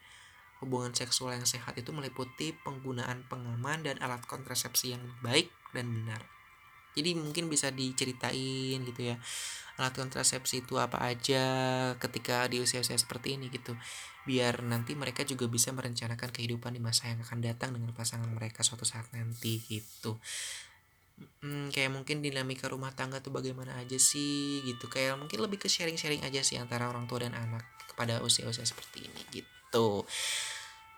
[0.64, 6.33] Hubungan seksual yang sehat itu meliputi penggunaan pengaman dan alat kontrasepsi yang baik dan benar.
[6.94, 9.18] Jadi mungkin bisa diceritain gitu ya.
[9.74, 11.44] Alat kontrasepsi itu apa aja
[11.98, 13.74] ketika di usia-usia seperti ini gitu.
[14.22, 18.62] Biar nanti mereka juga bisa merencanakan kehidupan di masa yang akan datang dengan pasangan mereka
[18.62, 20.16] suatu saat nanti gitu.
[21.42, 25.70] Hmm, kayak mungkin dinamika rumah tangga tuh bagaimana aja sih gitu kayak mungkin lebih ke
[25.70, 30.02] sharing-sharing aja sih antara orang tua dan anak kepada usia-usia seperti ini gitu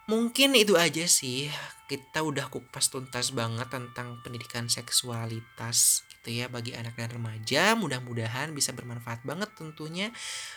[0.06, 1.50] mungkin itu aja sih
[1.86, 7.78] kita udah kupas tuntas banget tentang pendidikan seksualitas gitu ya bagi anak dan remaja.
[7.78, 10.10] Mudah-mudahan bisa bermanfaat banget tentunya.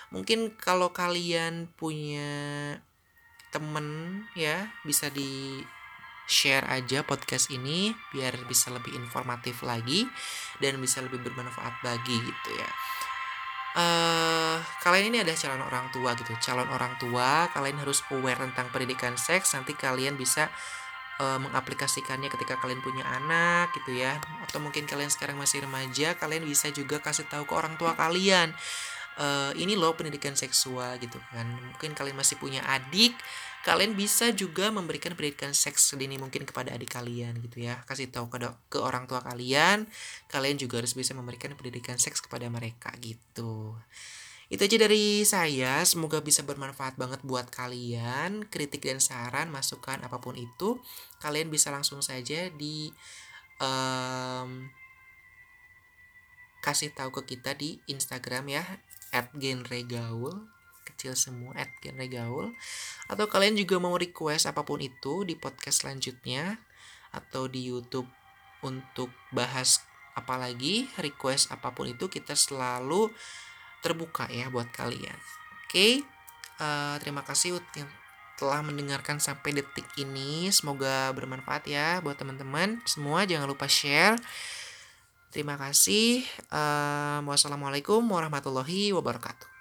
[0.09, 2.29] Mungkin kalau kalian punya
[3.53, 5.61] temen ya bisa di
[6.29, 10.05] share aja podcast ini biar bisa lebih informatif lagi
[10.61, 12.69] dan bisa lebih bermanfaat bagi gitu ya
[13.75, 16.33] uh, kalian ini ada calon orang tua gitu.
[16.41, 19.53] Calon orang tua kalian harus aware tentang pendidikan seks.
[19.53, 20.49] Nanti kalian bisa
[21.21, 24.17] uh, mengaplikasikannya ketika kalian punya anak gitu ya.
[24.45, 28.55] Atau mungkin kalian sekarang masih remaja kalian bisa juga kasih tahu ke orang tua kalian.
[29.19, 31.45] Uh, ini loh pendidikan seksual gitu kan.
[31.75, 33.11] Mungkin kalian masih punya adik
[33.67, 37.83] kalian bisa juga memberikan pendidikan seks sedini mungkin kepada adik kalian gitu ya.
[37.83, 38.39] Kasih tahu ke
[38.71, 39.83] ke orang tua kalian
[40.31, 43.75] kalian juga harus bisa memberikan pendidikan seks kepada mereka gitu.
[44.49, 45.85] Itu aja dari saya.
[45.85, 48.49] Semoga bisa bermanfaat banget buat kalian.
[48.49, 50.81] Kritik dan saran masukan apa pun itu
[51.21, 52.89] kalian bisa langsung saja di
[53.61, 54.71] um,
[56.65, 58.63] kasih tahu ke kita di Instagram ya
[59.37, 60.58] @genregaul
[60.99, 62.51] kecil semua at genre
[63.07, 66.59] atau kalian juga mau request apa pun itu di podcast selanjutnya
[67.15, 68.11] atau di YouTube
[68.59, 69.79] untuk bahas
[70.19, 73.07] apalagi request apa pun itu kita selalu
[73.79, 75.15] terbuka ya buat kalian.
[75.15, 75.93] Oke okay?
[76.59, 77.55] uh, eh, terima kasih
[78.35, 80.51] telah mendengarkan sampai detik ini.
[80.51, 83.23] Semoga bermanfaat ya buat teman-teman semua.
[83.23, 84.19] Jangan lupa share.
[85.31, 86.27] Terima kasih.
[86.51, 89.58] Uh, wassalamualaikum warahmatullahi wabarakatuh